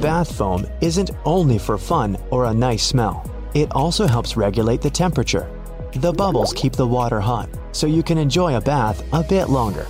Bath 0.00 0.36
foam 0.36 0.66
isn't 0.80 1.10
only 1.24 1.58
for 1.58 1.76
fun 1.76 2.16
or 2.30 2.44
a 2.44 2.54
nice 2.54 2.84
smell, 2.84 3.28
it 3.54 3.72
also 3.72 4.06
helps 4.06 4.36
regulate 4.36 4.80
the 4.80 4.90
temperature. 4.90 5.50
The 5.94 6.12
bubbles 6.12 6.52
keep 6.52 6.74
the 6.74 6.86
water 6.86 7.18
hot, 7.18 7.48
so 7.72 7.86
you 7.86 8.02
can 8.02 8.18
enjoy 8.18 8.56
a 8.56 8.60
bath 8.60 9.02
a 9.12 9.22
bit 9.22 9.48
longer. 9.48 9.86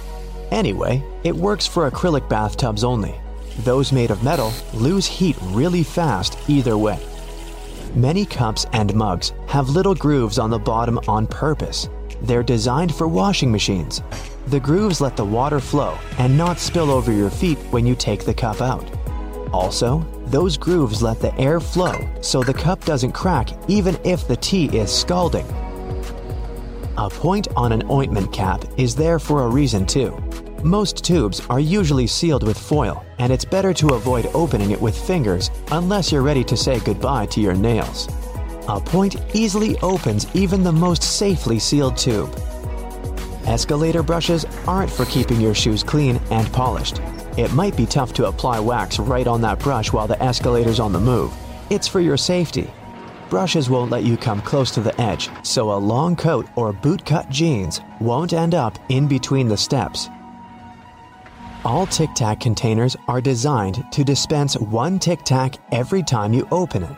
Anyway, 0.50 1.02
it 1.24 1.34
works 1.34 1.66
for 1.66 1.90
acrylic 1.90 2.28
bathtubs 2.28 2.84
only. 2.84 3.14
Those 3.58 3.92
made 3.92 4.10
of 4.10 4.22
metal 4.22 4.52
lose 4.72 5.06
heat 5.06 5.36
really 5.42 5.82
fast 5.82 6.38
either 6.48 6.78
way. 6.78 6.98
Many 7.94 8.24
cups 8.24 8.66
and 8.72 8.94
mugs 8.94 9.32
have 9.46 9.68
little 9.68 9.94
grooves 9.94 10.38
on 10.38 10.50
the 10.50 10.58
bottom 10.58 10.98
on 11.08 11.26
purpose. 11.26 11.88
They're 12.22 12.42
designed 12.42 12.94
for 12.94 13.08
washing 13.08 13.50
machines. 13.50 14.02
The 14.48 14.60
grooves 14.60 15.00
let 15.00 15.16
the 15.16 15.24
water 15.24 15.60
flow 15.60 15.98
and 16.18 16.36
not 16.36 16.58
spill 16.58 16.90
over 16.90 17.12
your 17.12 17.30
feet 17.30 17.58
when 17.70 17.86
you 17.86 17.94
take 17.94 18.24
the 18.24 18.34
cup 18.34 18.60
out. 18.60 18.88
Also, 19.52 20.06
those 20.26 20.56
grooves 20.56 21.02
let 21.02 21.20
the 21.20 21.34
air 21.40 21.58
flow 21.58 22.06
so 22.20 22.42
the 22.42 22.54
cup 22.54 22.84
doesn't 22.84 23.12
crack 23.12 23.48
even 23.68 23.98
if 24.04 24.28
the 24.28 24.36
tea 24.36 24.66
is 24.76 24.94
scalding. 24.94 25.46
A 26.98 27.08
point 27.08 27.48
on 27.56 27.72
an 27.72 27.82
ointment 27.90 28.32
cap 28.32 28.64
is 28.76 28.94
there 28.94 29.18
for 29.18 29.44
a 29.44 29.48
reason 29.48 29.86
too. 29.86 30.16
Most 30.64 31.04
tubes 31.04 31.40
are 31.48 31.60
usually 31.60 32.08
sealed 32.08 32.42
with 32.42 32.58
foil, 32.58 33.06
and 33.20 33.32
it's 33.32 33.44
better 33.44 33.72
to 33.74 33.94
avoid 33.94 34.28
opening 34.34 34.72
it 34.72 34.80
with 34.82 34.98
fingers 34.98 35.52
unless 35.70 36.10
you're 36.10 36.22
ready 36.22 36.42
to 36.42 36.56
say 36.56 36.80
goodbye 36.80 37.26
to 37.26 37.40
your 37.40 37.54
nails. 37.54 38.08
A 38.66 38.80
point 38.80 39.14
easily 39.34 39.78
opens 39.78 40.26
even 40.34 40.64
the 40.64 40.72
most 40.72 41.04
safely 41.04 41.60
sealed 41.60 41.96
tube. 41.96 42.36
Escalator 43.46 44.02
brushes 44.02 44.44
aren't 44.66 44.90
for 44.90 45.04
keeping 45.04 45.40
your 45.40 45.54
shoes 45.54 45.84
clean 45.84 46.20
and 46.32 46.52
polished. 46.52 47.00
It 47.36 47.52
might 47.52 47.76
be 47.76 47.86
tough 47.86 48.12
to 48.14 48.26
apply 48.26 48.58
wax 48.58 48.98
right 48.98 49.28
on 49.28 49.40
that 49.42 49.60
brush 49.60 49.92
while 49.92 50.08
the 50.08 50.16
escalator's 50.16 50.80
on 50.80 50.92
the 50.92 50.98
move. 50.98 51.32
It's 51.70 51.86
for 51.86 52.00
your 52.00 52.16
safety. 52.16 52.68
Brushes 53.30 53.70
won't 53.70 53.92
let 53.92 54.02
you 54.02 54.16
come 54.16 54.42
close 54.42 54.72
to 54.72 54.80
the 54.80 55.00
edge, 55.00 55.30
so 55.44 55.72
a 55.72 55.78
long 55.78 56.16
coat 56.16 56.48
or 56.56 56.72
bootcut 56.72 57.30
jeans 57.30 57.80
won't 58.00 58.32
end 58.32 58.54
up 58.54 58.76
in 58.88 59.06
between 59.06 59.46
the 59.46 59.56
steps. 59.56 60.08
All 61.64 61.86
Tic 61.86 62.14
Tac 62.14 62.38
containers 62.38 62.96
are 63.08 63.20
designed 63.20 63.84
to 63.90 64.04
dispense 64.04 64.56
one 64.56 64.98
Tic 64.98 65.24
Tac 65.24 65.56
every 65.72 66.04
time 66.04 66.32
you 66.32 66.46
open 66.52 66.84
it. 66.84 66.96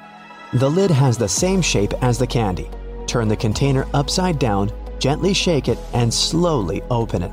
The 0.52 0.70
lid 0.70 0.90
has 0.90 1.16
the 1.16 1.28
same 1.28 1.62
shape 1.62 1.94
as 2.02 2.18
the 2.18 2.26
candy. 2.26 2.68
Turn 3.06 3.26
the 3.26 3.36
container 3.36 3.86
upside 3.94 4.38
down, 4.38 4.70
gently 4.98 5.32
shake 5.32 5.68
it, 5.68 5.78
and 5.94 6.12
slowly 6.12 6.82
open 6.90 7.22
it. 7.22 7.32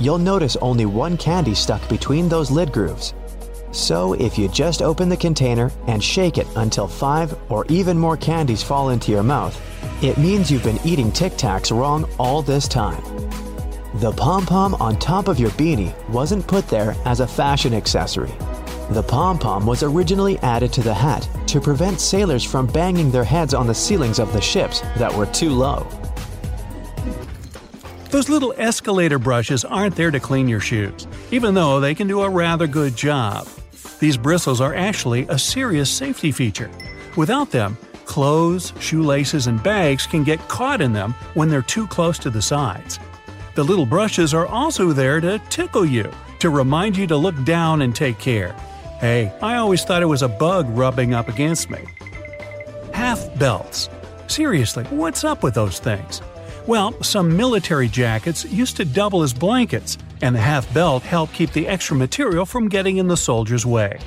You'll 0.00 0.18
notice 0.18 0.56
only 0.56 0.86
one 0.86 1.18
candy 1.18 1.54
stuck 1.54 1.86
between 1.90 2.28
those 2.28 2.50
lid 2.50 2.72
grooves. 2.72 3.12
So, 3.72 4.14
if 4.14 4.38
you 4.38 4.48
just 4.48 4.80
open 4.80 5.10
the 5.10 5.16
container 5.16 5.70
and 5.88 6.02
shake 6.02 6.38
it 6.38 6.46
until 6.56 6.86
five 6.86 7.34
or 7.50 7.66
even 7.66 7.98
more 7.98 8.16
candies 8.16 8.62
fall 8.62 8.90
into 8.90 9.12
your 9.12 9.22
mouth, 9.22 9.60
it 10.02 10.16
means 10.16 10.50
you've 10.50 10.64
been 10.64 10.80
eating 10.84 11.12
Tic 11.12 11.34
Tacs 11.34 11.70
wrong 11.70 12.08
all 12.18 12.40
this 12.40 12.66
time. 12.66 13.02
The 13.96 14.12
pom 14.12 14.46
pom 14.46 14.74
on 14.76 14.98
top 14.98 15.28
of 15.28 15.38
your 15.38 15.50
beanie 15.50 15.92
wasn't 16.08 16.46
put 16.46 16.66
there 16.66 16.96
as 17.04 17.20
a 17.20 17.26
fashion 17.26 17.74
accessory. 17.74 18.32
The 18.88 19.02
pom 19.02 19.38
pom 19.38 19.66
was 19.66 19.82
originally 19.82 20.38
added 20.38 20.72
to 20.72 20.82
the 20.82 20.94
hat 20.94 21.28
to 21.48 21.60
prevent 21.60 22.00
sailors 22.00 22.42
from 22.42 22.66
banging 22.66 23.10
their 23.10 23.22
heads 23.22 23.52
on 23.52 23.66
the 23.66 23.74
ceilings 23.74 24.18
of 24.18 24.32
the 24.32 24.40
ships 24.40 24.80
that 24.96 25.12
were 25.12 25.26
too 25.26 25.50
low. 25.50 25.86
Those 28.08 28.30
little 28.30 28.54
escalator 28.56 29.18
brushes 29.18 29.62
aren't 29.62 29.94
there 29.94 30.10
to 30.10 30.20
clean 30.20 30.48
your 30.48 30.60
shoes, 30.60 31.06
even 31.30 31.52
though 31.52 31.78
they 31.78 31.94
can 31.94 32.08
do 32.08 32.22
a 32.22 32.30
rather 32.30 32.66
good 32.66 32.96
job. 32.96 33.46
These 34.00 34.16
bristles 34.16 34.62
are 34.62 34.74
actually 34.74 35.26
a 35.28 35.38
serious 35.38 35.90
safety 35.90 36.32
feature. 36.32 36.70
Without 37.14 37.50
them, 37.50 37.76
clothes, 38.06 38.72
shoelaces, 38.80 39.48
and 39.48 39.62
bags 39.62 40.06
can 40.06 40.24
get 40.24 40.40
caught 40.48 40.80
in 40.80 40.94
them 40.94 41.14
when 41.34 41.50
they're 41.50 41.60
too 41.60 41.86
close 41.88 42.18
to 42.20 42.30
the 42.30 42.40
sides. 42.40 42.98
The 43.54 43.64
little 43.64 43.84
brushes 43.84 44.32
are 44.32 44.46
also 44.46 44.92
there 44.92 45.20
to 45.20 45.38
tickle 45.50 45.84
you, 45.84 46.10
to 46.38 46.48
remind 46.48 46.96
you 46.96 47.06
to 47.06 47.16
look 47.16 47.34
down 47.44 47.82
and 47.82 47.94
take 47.94 48.18
care. 48.18 48.52
Hey, 48.98 49.30
I 49.42 49.56
always 49.56 49.84
thought 49.84 50.02
it 50.02 50.06
was 50.06 50.22
a 50.22 50.28
bug 50.28 50.66
rubbing 50.70 51.12
up 51.12 51.28
against 51.28 51.68
me. 51.68 51.84
Half 52.94 53.38
belts. 53.38 53.90
Seriously, 54.26 54.84
what's 54.84 55.24
up 55.24 55.42
with 55.42 55.54
those 55.54 55.78
things? 55.78 56.22
Well, 56.66 57.02
some 57.02 57.36
military 57.36 57.88
jackets 57.88 58.44
used 58.44 58.76
to 58.78 58.84
double 58.84 59.22
as 59.22 59.34
blankets, 59.34 59.98
and 60.22 60.34
the 60.34 60.40
half 60.40 60.72
belt 60.72 61.02
helped 61.02 61.34
keep 61.34 61.52
the 61.52 61.66
extra 61.66 61.96
material 61.96 62.46
from 62.46 62.68
getting 62.68 62.96
in 62.98 63.08
the 63.08 63.16
soldier's 63.16 63.66
way. 63.66 63.98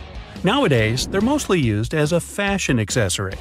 Nowadays, 0.43 1.07
they're 1.07 1.21
mostly 1.21 1.59
used 1.59 1.93
as 1.93 2.13
a 2.13 2.19
fashion 2.19 2.79
accessory. 2.79 3.35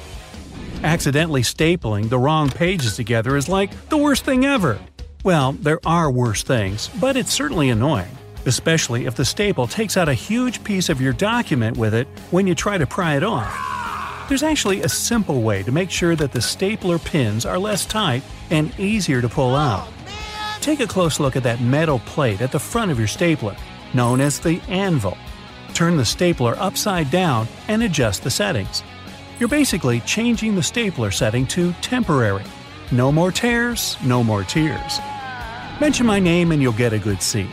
Accidentally 0.83 1.41
stapling 1.41 2.09
the 2.09 2.19
wrong 2.19 2.49
pages 2.49 2.95
together 2.95 3.37
is 3.37 3.49
like 3.49 3.89
the 3.89 3.97
worst 3.97 4.25
thing 4.25 4.45
ever. 4.45 4.79
Well, 5.25 5.53
there 5.53 5.79
are 5.87 6.11
worse 6.11 6.43
things, 6.43 6.91
but 7.01 7.17
it's 7.17 7.33
certainly 7.33 7.71
annoying, 7.71 8.15
especially 8.45 9.07
if 9.07 9.15
the 9.15 9.25
staple 9.25 9.65
takes 9.65 9.97
out 9.97 10.07
a 10.07 10.13
huge 10.13 10.63
piece 10.63 10.87
of 10.87 11.01
your 11.01 11.13
document 11.13 11.77
with 11.77 11.95
it 11.95 12.07
when 12.29 12.45
you 12.45 12.53
try 12.53 12.77
to 12.77 12.85
pry 12.85 13.17
it 13.17 13.23
off. 13.23 14.29
There's 14.29 14.43
actually 14.43 14.83
a 14.83 14.87
simple 14.87 15.41
way 15.41 15.63
to 15.63 15.71
make 15.71 15.89
sure 15.89 16.15
that 16.15 16.31
the 16.31 16.43
stapler 16.43 16.99
pins 16.99 17.43
are 17.43 17.57
less 17.57 17.87
tight 17.87 18.21
and 18.51 18.71
easier 18.79 19.19
to 19.19 19.27
pull 19.27 19.55
out. 19.55 19.87
Take 20.61 20.79
a 20.79 20.85
close 20.85 21.19
look 21.19 21.35
at 21.35 21.41
that 21.41 21.59
metal 21.59 21.97
plate 22.05 22.41
at 22.41 22.51
the 22.51 22.59
front 22.59 22.91
of 22.91 22.99
your 22.99 23.07
stapler, 23.07 23.57
known 23.95 24.21
as 24.21 24.39
the 24.39 24.61
anvil. 24.67 25.17
Turn 25.73 25.97
the 25.97 26.05
stapler 26.05 26.53
upside 26.59 27.09
down 27.09 27.47
and 27.67 27.81
adjust 27.81 28.21
the 28.21 28.29
settings. 28.29 28.83
You're 29.39 29.49
basically 29.49 30.01
changing 30.01 30.53
the 30.53 30.61
stapler 30.61 31.09
setting 31.09 31.47
to 31.47 31.73
temporary. 31.81 32.43
No 32.91 33.11
more 33.11 33.31
tears, 33.31 33.97
no 34.03 34.23
more 34.23 34.43
tears. 34.43 34.99
Mention 35.81 36.05
my 36.05 36.21
name 36.21 36.53
and 36.53 36.61
you'll 36.61 36.71
get 36.71 36.93
a 36.93 36.99
good 36.99 37.21
seat. 37.21 37.49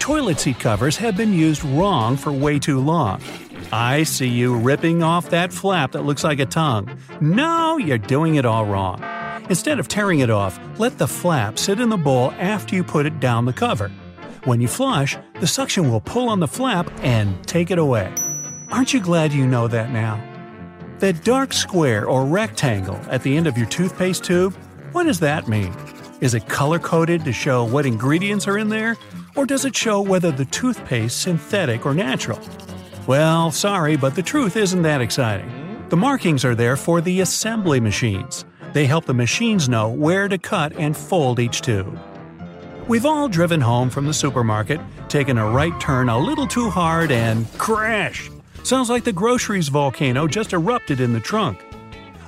Toilet 0.00 0.40
seat 0.40 0.58
covers 0.58 0.96
have 0.96 1.16
been 1.16 1.32
used 1.32 1.62
wrong 1.64 2.16
for 2.16 2.32
way 2.32 2.58
too 2.58 2.80
long. 2.80 3.22
I 3.70 4.02
see 4.02 4.26
you 4.26 4.56
ripping 4.56 5.04
off 5.04 5.30
that 5.30 5.52
flap 5.52 5.92
that 5.92 6.02
looks 6.02 6.24
like 6.24 6.40
a 6.40 6.46
tongue. 6.46 6.90
No, 7.20 7.78
you're 7.78 7.96
doing 7.96 8.34
it 8.34 8.44
all 8.44 8.66
wrong. 8.66 9.00
Instead 9.48 9.78
of 9.78 9.86
tearing 9.86 10.18
it 10.18 10.30
off, 10.30 10.58
let 10.80 10.98
the 10.98 11.06
flap 11.06 11.60
sit 11.60 11.78
in 11.78 11.90
the 11.90 11.96
bowl 11.96 12.32
after 12.38 12.74
you 12.74 12.82
put 12.82 13.06
it 13.06 13.20
down 13.20 13.44
the 13.44 13.52
cover. 13.52 13.88
When 14.42 14.60
you 14.60 14.66
flush, 14.66 15.16
the 15.38 15.46
suction 15.46 15.92
will 15.92 16.00
pull 16.00 16.28
on 16.28 16.40
the 16.40 16.48
flap 16.48 16.90
and 17.02 17.40
take 17.46 17.70
it 17.70 17.78
away. 17.78 18.12
Aren't 18.72 18.92
you 18.92 19.00
glad 19.00 19.32
you 19.32 19.46
know 19.46 19.68
that 19.68 19.90
now? 19.90 20.20
That 20.98 21.22
dark 21.22 21.52
square 21.52 22.08
or 22.08 22.24
rectangle 22.24 22.98
at 23.08 23.22
the 23.22 23.36
end 23.36 23.46
of 23.46 23.56
your 23.56 23.68
toothpaste 23.68 24.24
tube, 24.24 24.54
what 24.90 25.04
does 25.04 25.20
that 25.20 25.46
mean? 25.46 25.72
Is 26.20 26.34
it 26.34 26.46
color 26.48 26.78
coded 26.78 27.24
to 27.24 27.32
show 27.32 27.64
what 27.64 27.86
ingredients 27.86 28.46
are 28.46 28.58
in 28.58 28.68
there? 28.68 28.98
Or 29.36 29.46
does 29.46 29.64
it 29.64 29.74
show 29.74 30.02
whether 30.02 30.30
the 30.30 30.44
toothpaste 30.44 31.18
synthetic 31.18 31.86
or 31.86 31.94
natural? 31.94 32.38
Well, 33.06 33.50
sorry, 33.50 33.96
but 33.96 34.14
the 34.14 34.22
truth 34.22 34.54
isn't 34.54 34.82
that 34.82 35.00
exciting. 35.00 35.86
The 35.88 35.96
markings 35.96 36.44
are 36.44 36.54
there 36.54 36.76
for 36.76 37.00
the 37.00 37.22
assembly 37.22 37.80
machines. 37.80 38.44
They 38.74 38.84
help 38.84 39.06
the 39.06 39.14
machines 39.14 39.70
know 39.70 39.88
where 39.88 40.28
to 40.28 40.36
cut 40.36 40.74
and 40.74 40.94
fold 40.94 41.40
each 41.40 41.62
tube. 41.62 41.98
We've 42.86 43.06
all 43.06 43.28
driven 43.28 43.62
home 43.62 43.88
from 43.88 44.06
the 44.06 44.12
supermarket, 44.12 44.78
taken 45.08 45.38
a 45.38 45.48
right 45.48 45.78
turn 45.80 46.10
a 46.10 46.18
little 46.18 46.46
too 46.46 46.68
hard, 46.68 47.10
and 47.10 47.50
crash! 47.56 48.30
Sounds 48.62 48.90
like 48.90 49.04
the 49.04 49.12
groceries 49.12 49.68
volcano 49.68 50.26
just 50.26 50.52
erupted 50.52 51.00
in 51.00 51.14
the 51.14 51.20
trunk. 51.20 51.64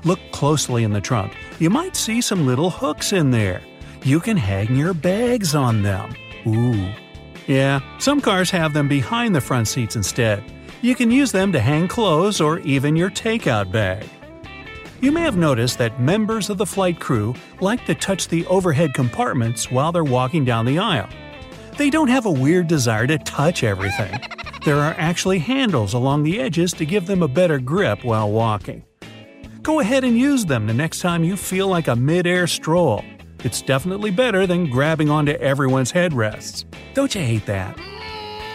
Look 0.05 0.18
closely 0.32 0.82
in 0.82 0.93
the 0.93 1.01
trunk. 1.01 1.36
You 1.59 1.68
might 1.68 1.95
see 1.95 2.22
some 2.22 2.47
little 2.47 2.70
hooks 2.70 3.12
in 3.12 3.30
there. 3.30 3.61
You 4.05 4.18
can 4.18 4.36
hang 4.36 4.74
your 4.74 4.94
bags 4.94 5.55
on 5.55 5.82
them. 5.82 6.14
Ooh. 6.46 6.90
Yeah, 7.46 7.80
some 7.98 8.20
cars 8.20 8.50
have 8.50 8.72
them 8.72 8.88
behind 8.88 9.32
the 9.32 9.40
front 9.40 9.68
seats 9.68 9.94
instead. 9.94 10.42
You 10.80 10.96
can 10.96 11.12
use 11.12 11.30
them 11.30 11.53
to 11.53 11.61
hang 11.61 11.86
clothes 11.86 12.40
or 12.40 12.59
even 12.61 12.96
your 12.96 13.11
takeout 13.11 13.70
bag. 13.70 14.05
You 15.00 15.12
may 15.12 15.20
have 15.20 15.36
noticed 15.36 15.78
that 15.78 16.00
members 16.00 16.50
of 16.50 16.59
the 16.59 16.66
flight 16.66 16.98
crew 16.98 17.34
like 17.61 17.86
to 17.86 17.94
touch 17.94 18.26
the 18.26 18.44
overhead 18.46 18.92
compartments 18.92 19.70
while 19.70 19.92
they're 19.92 20.03
walking 20.03 20.44
down 20.44 20.66
the 20.66 20.80
aisle. 20.80 21.09
They 21.76 21.88
don't 21.88 22.09
have 22.09 22.26
a 22.26 22.30
weird 22.30 22.66
desire 22.66 23.07
to 23.07 23.18
touch 23.18 23.62
everything. 23.62 24.20
There 24.64 24.78
are 24.78 24.94
actually 24.98 25.38
handles 25.38 25.94
along 25.94 26.24
the 26.24 26.40
edges 26.40 26.72
to 26.74 26.84
give 26.84 27.07
them 27.07 27.22
a 27.22 27.28
better 27.28 27.59
grip 27.61 28.05
while 28.05 28.30
walking. 28.30 28.84
Go 29.62 29.78
ahead 29.78 30.03
and 30.03 30.18
use 30.18 30.44
them 30.44 30.66
the 30.66 30.74
next 30.74 31.00
time 31.00 31.22
you 31.22 31.36
feel 31.36 31.68
like 31.68 31.86
a 31.86 31.94
mid-air 31.94 32.48
stroll. 32.48 33.05
It's 33.45 33.61
definitely 33.61 34.11
better 34.11 34.47
than 34.47 34.70
grabbing 34.70 35.11
onto 35.11 35.32
everyone's 35.32 35.93
headrests. 35.93 36.64
Don't 36.95 37.14
you 37.14 37.20
hate 37.20 37.47
that? 37.47 37.78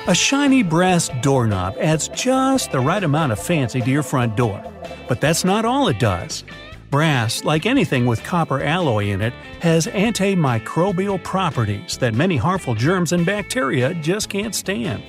A 0.08 0.16
shiny 0.16 0.64
brass 0.64 1.10
doorknob 1.22 1.76
adds 1.80 2.08
just 2.10 2.72
the 2.72 2.80
right 2.80 3.04
amount 3.04 3.34
of 3.34 3.40
fancy 3.40 3.82
to 3.82 3.90
your 3.90 4.04
front 4.04 4.38
door. 4.38 4.64
But 5.10 5.20
that's 5.20 5.44
not 5.44 5.66
all 5.66 5.90
it 5.90 6.00
does. 6.00 6.46
Brass, 6.90 7.44
like 7.44 7.66
anything 7.66 8.06
with 8.06 8.24
copper 8.24 8.62
alloy 8.62 9.08
in 9.08 9.22
it, 9.22 9.34
has 9.60 9.88
antimicrobial 9.88 11.22
properties 11.22 11.98
that 11.98 12.14
many 12.14 12.38
harmful 12.38 12.74
germs 12.74 13.12
and 13.12 13.26
bacteria 13.26 13.94
just 13.96 14.30
can't 14.30 14.56
stand. 14.56 15.04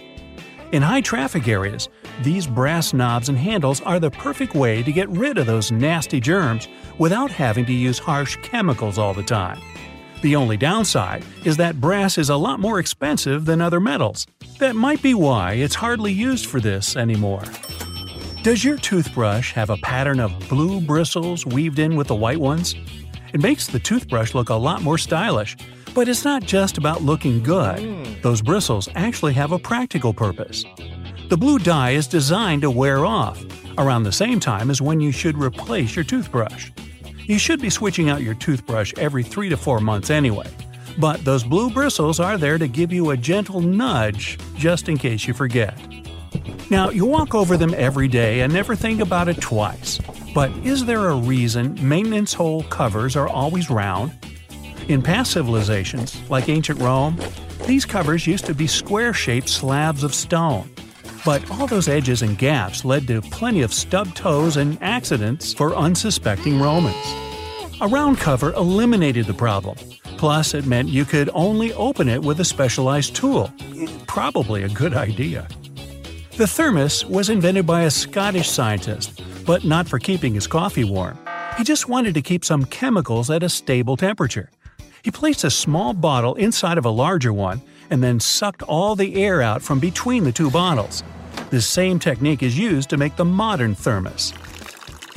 In 0.72 0.82
high 0.82 1.02
traffic 1.02 1.46
areas, 1.46 1.88
these 2.22 2.46
brass 2.46 2.92
knobs 2.92 3.28
and 3.28 3.38
handles 3.38 3.80
are 3.82 4.00
the 4.00 4.10
perfect 4.10 4.54
way 4.54 4.82
to 4.82 4.92
get 4.92 5.08
rid 5.10 5.38
of 5.38 5.46
those 5.46 5.70
nasty 5.70 6.20
germs 6.20 6.68
without 6.98 7.30
having 7.30 7.64
to 7.66 7.72
use 7.72 7.98
harsh 7.98 8.36
chemicals 8.42 8.98
all 8.98 9.14
the 9.14 9.22
time. 9.22 9.60
The 10.22 10.34
only 10.34 10.56
downside 10.56 11.24
is 11.44 11.56
that 11.58 11.80
brass 11.80 12.18
is 12.18 12.28
a 12.28 12.36
lot 12.36 12.58
more 12.58 12.80
expensive 12.80 13.44
than 13.44 13.60
other 13.60 13.78
metals. 13.78 14.26
That 14.58 14.74
might 14.74 15.00
be 15.00 15.14
why 15.14 15.52
it's 15.52 15.76
hardly 15.76 16.12
used 16.12 16.46
for 16.46 16.58
this 16.58 16.96
anymore. 16.96 17.44
Does 18.42 18.64
your 18.64 18.78
toothbrush 18.78 19.52
have 19.52 19.70
a 19.70 19.76
pattern 19.76 20.18
of 20.18 20.32
blue 20.48 20.80
bristles 20.80 21.46
weaved 21.46 21.78
in 21.78 21.94
with 21.94 22.08
the 22.08 22.16
white 22.16 22.40
ones? 22.40 22.74
It 23.32 23.40
makes 23.40 23.68
the 23.68 23.78
toothbrush 23.78 24.34
look 24.34 24.48
a 24.48 24.54
lot 24.54 24.82
more 24.82 24.98
stylish, 24.98 25.56
but 25.94 26.08
it's 26.08 26.24
not 26.24 26.42
just 26.42 26.78
about 26.78 27.02
looking 27.02 27.42
good. 27.42 27.78
Hmm. 27.78 28.20
Those 28.22 28.42
bristles 28.42 28.88
actually 28.94 29.34
have 29.34 29.52
a 29.52 29.58
practical 29.58 30.12
purpose. 30.12 30.64
The 31.28 31.36
blue 31.36 31.58
dye 31.58 31.90
is 31.90 32.06
designed 32.06 32.62
to 32.62 32.70
wear 32.70 33.04
off, 33.04 33.44
around 33.76 34.04
the 34.04 34.12
same 34.12 34.40
time 34.40 34.70
as 34.70 34.80
when 34.80 34.98
you 34.98 35.12
should 35.12 35.36
replace 35.36 35.94
your 35.94 36.04
toothbrush. 36.04 36.70
You 37.18 37.38
should 37.38 37.60
be 37.60 37.68
switching 37.68 38.08
out 38.08 38.22
your 38.22 38.32
toothbrush 38.32 38.94
every 38.96 39.22
3 39.22 39.50
to 39.50 39.56
4 39.58 39.80
months 39.80 40.08
anyway. 40.08 40.48
But 40.96 41.26
those 41.26 41.44
blue 41.44 41.68
bristles 41.68 42.18
are 42.18 42.38
there 42.38 42.56
to 42.56 42.66
give 42.66 42.94
you 42.94 43.10
a 43.10 43.16
gentle 43.18 43.60
nudge 43.60 44.38
just 44.56 44.88
in 44.88 44.96
case 44.96 45.26
you 45.26 45.34
forget. 45.34 45.78
Now, 46.70 46.88
you 46.88 47.04
walk 47.04 47.34
over 47.34 47.58
them 47.58 47.74
every 47.76 48.08
day 48.08 48.40
and 48.40 48.50
never 48.50 48.74
think 48.74 49.02
about 49.02 49.28
it 49.28 49.38
twice. 49.38 50.00
But 50.34 50.50
is 50.64 50.86
there 50.86 51.08
a 51.08 51.14
reason 51.14 51.76
maintenance 51.86 52.32
hole 52.32 52.62
covers 52.64 53.16
are 53.16 53.28
always 53.28 53.68
round? 53.68 54.12
In 54.88 55.02
past 55.02 55.32
civilizations, 55.32 56.18
like 56.30 56.48
ancient 56.48 56.80
Rome, 56.80 57.20
these 57.66 57.84
covers 57.84 58.26
used 58.26 58.46
to 58.46 58.54
be 58.54 58.66
square 58.66 59.12
shaped 59.12 59.50
slabs 59.50 60.02
of 60.02 60.14
stone. 60.14 60.70
But 61.28 61.50
all 61.50 61.66
those 61.66 61.88
edges 61.88 62.22
and 62.22 62.38
gaps 62.38 62.86
led 62.86 63.06
to 63.08 63.20
plenty 63.20 63.60
of 63.60 63.74
stubbed 63.74 64.16
toes 64.16 64.56
and 64.56 64.78
accidents 64.80 65.52
for 65.52 65.76
unsuspecting 65.76 66.58
Romans. 66.58 66.96
A 67.82 67.86
round 67.86 68.16
cover 68.16 68.54
eliminated 68.54 69.26
the 69.26 69.34
problem. 69.34 69.76
Plus, 70.16 70.54
it 70.54 70.64
meant 70.64 70.88
you 70.88 71.04
could 71.04 71.28
only 71.34 71.74
open 71.74 72.08
it 72.08 72.22
with 72.22 72.40
a 72.40 72.46
specialized 72.46 73.14
tool. 73.14 73.52
Probably 74.06 74.62
a 74.62 74.70
good 74.70 74.94
idea. 74.94 75.46
The 76.38 76.46
thermos 76.46 77.04
was 77.04 77.28
invented 77.28 77.66
by 77.66 77.82
a 77.82 77.90
Scottish 77.90 78.48
scientist, 78.48 79.20
but 79.44 79.64
not 79.64 79.86
for 79.86 79.98
keeping 79.98 80.32
his 80.32 80.46
coffee 80.46 80.84
warm. 80.84 81.18
He 81.58 81.62
just 81.62 81.90
wanted 81.90 82.14
to 82.14 82.22
keep 82.22 82.42
some 82.42 82.64
chemicals 82.64 83.28
at 83.28 83.42
a 83.42 83.50
stable 83.50 83.98
temperature. 83.98 84.48
He 85.02 85.10
placed 85.10 85.44
a 85.44 85.50
small 85.50 85.92
bottle 85.92 86.36
inside 86.36 86.78
of 86.78 86.86
a 86.86 86.90
larger 87.04 87.34
one 87.34 87.60
and 87.90 88.02
then 88.02 88.18
sucked 88.18 88.62
all 88.62 88.96
the 88.96 89.22
air 89.22 89.42
out 89.42 89.60
from 89.60 89.78
between 89.78 90.24
the 90.24 90.32
two 90.32 90.50
bottles. 90.50 91.02
This 91.50 91.66
same 91.66 91.98
technique 91.98 92.42
is 92.42 92.58
used 92.58 92.90
to 92.90 92.98
make 92.98 93.16
the 93.16 93.24
modern 93.24 93.74
thermos. 93.74 94.34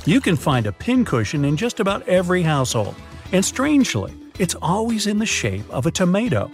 You 0.05 0.21
can 0.21 0.38
find 0.38 0.65
a 0.65 0.71
pincushion 0.71 1.43
in 1.43 1.57
just 1.57 1.82
about 1.82 2.07
every 2.07 2.41
household, 2.41 2.95
and 3.34 3.43
strangely, 3.43 4.13
it's 4.39 4.55
always 4.55 5.07
in 5.07 5.19
the 5.19 5.25
shape 5.25 5.69
of 5.69 5.86
a 5.86 5.91
tomato. 5.91 6.49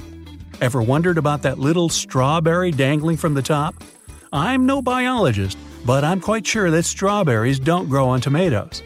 Ever 0.61 0.81
wondered 0.81 1.19
about 1.19 1.43
that 1.43 1.59
little 1.59 1.89
strawberry 1.89 2.71
dangling 2.71 3.17
from 3.17 3.35
the 3.35 3.41
top? 3.43 3.75
I'm 4.33 4.65
no 4.65 4.81
biologist, 4.81 5.59
but 5.85 6.03
I'm 6.03 6.21
quite 6.21 6.47
sure 6.47 6.71
that 6.71 6.83
strawberries 6.83 7.59
don't 7.59 7.87
grow 7.87 8.09
on 8.09 8.19
tomatoes. 8.19 8.81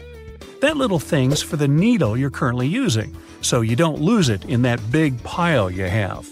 That 0.60 0.76
little 0.76 0.98
thing's 0.98 1.40
for 1.40 1.56
the 1.56 1.66
needle 1.66 2.18
you're 2.18 2.30
currently 2.30 2.68
using, 2.68 3.16
so 3.40 3.62
you 3.62 3.76
don't 3.76 4.00
lose 4.00 4.28
it 4.28 4.44
in 4.44 4.60
that 4.62 4.78
big 4.92 5.20
pile 5.24 5.70
you 5.70 5.84
have. 5.84 6.28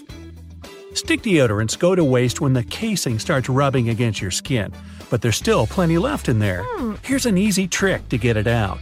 Stick 0.95 1.23
deodorants 1.23 1.79
go 1.79 1.95
to 1.95 2.03
waste 2.03 2.41
when 2.41 2.53
the 2.53 2.65
casing 2.65 3.19
starts 3.19 3.49
rubbing 3.49 3.89
against 3.91 4.21
your 4.21 4.33
skin, 4.33 4.73
but 5.09 5.23
there's 5.23 5.37
still 5.37 5.67
plenty 5.67 5.99
left 5.99 6.29
in 6.29 6.41
there. 6.41 6.65
Hmm. 6.65 6.95
Here's 7.03 7.27
an 7.27 7.39
easy 7.39 7.69
trick 7.69 8.09
to 8.09 8.19
get 8.19 8.37
it 8.37 8.49
out. 8.49 8.79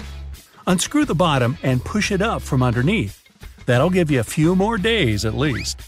Unscrew 0.67 1.05
the 1.05 1.15
bottom 1.15 1.59
and 1.63 1.85
push 1.85 2.11
it 2.11 2.23
up 2.23 2.41
from 2.41 2.63
underneath. 2.63 3.23
That'll 3.67 3.91
give 3.91 4.11
you 4.11 4.21
a 4.21 4.25
few 4.25 4.57
more 4.57 4.79
days 4.79 5.27
at 5.27 5.35
least. 5.35 5.83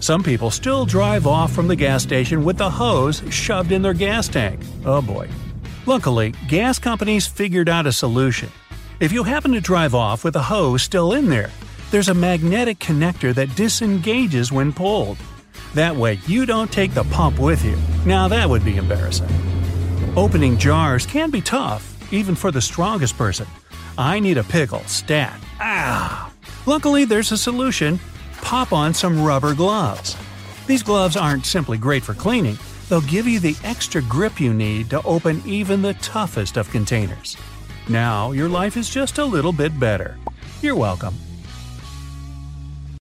Some 0.00 0.24
people 0.24 0.50
still 0.50 0.84
drive 0.84 1.26
off 1.26 1.52
from 1.52 1.68
the 1.68 1.76
gas 1.76 2.02
station 2.02 2.44
with 2.44 2.58
the 2.58 2.68
hose 2.68 3.22
shoved 3.30 3.70
in 3.70 3.82
their 3.82 3.94
gas 3.94 4.26
tank. 4.28 4.60
Oh 4.84 5.00
boy. 5.00 5.28
Luckily, 5.86 6.34
gas 6.48 6.80
companies 6.80 7.28
figured 7.28 7.68
out 7.68 7.86
a 7.86 7.92
solution. 7.92 8.50
If 8.98 9.12
you 9.12 9.22
happen 9.22 9.52
to 9.52 9.60
drive 9.60 9.94
off 9.94 10.24
with 10.24 10.34
a 10.34 10.42
hose 10.42 10.82
still 10.82 11.12
in 11.12 11.28
there, 11.28 11.50
there's 11.92 12.08
a 12.08 12.14
magnetic 12.14 12.80
connector 12.80 13.32
that 13.34 13.54
disengages 13.54 14.50
when 14.50 14.72
pulled. 14.72 15.18
That 15.74 15.96
way, 15.96 16.20
you 16.26 16.46
don't 16.46 16.72
take 16.72 16.94
the 16.94 17.04
pump 17.04 17.38
with 17.38 17.64
you. 17.64 17.76
Now, 18.04 18.28
that 18.28 18.48
would 18.48 18.64
be 18.64 18.76
embarrassing. 18.76 19.28
Opening 20.16 20.56
jars 20.56 21.06
can 21.06 21.30
be 21.30 21.40
tough, 21.40 22.12
even 22.12 22.34
for 22.34 22.50
the 22.50 22.60
strongest 22.60 23.18
person. 23.18 23.46
I 23.98 24.20
need 24.20 24.38
a 24.38 24.44
pickle, 24.44 24.80
stat. 24.84 25.40
Ah! 25.60 26.32
Luckily, 26.66 27.04
there's 27.04 27.32
a 27.32 27.36
solution. 27.36 28.00
Pop 28.42 28.72
on 28.72 28.94
some 28.94 29.24
rubber 29.24 29.54
gloves. 29.54 30.16
These 30.66 30.82
gloves 30.82 31.16
aren't 31.16 31.46
simply 31.46 31.78
great 31.78 32.02
for 32.02 32.14
cleaning, 32.14 32.58
they'll 32.88 33.00
give 33.02 33.26
you 33.26 33.38
the 33.38 33.56
extra 33.62 34.02
grip 34.02 34.40
you 34.40 34.52
need 34.52 34.90
to 34.90 35.02
open 35.02 35.42
even 35.46 35.82
the 35.82 35.94
toughest 35.94 36.56
of 36.56 36.70
containers. 36.70 37.36
Now, 37.88 38.32
your 38.32 38.48
life 38.48 38.76
is 38.76 38.90
just 38.90 39.18
a 39.18 39.24
little 39.24 39.52
bit 39.52 39.78
better. 39.78 40.18
You're 40.62 40.74
welcome. 40.74 41.14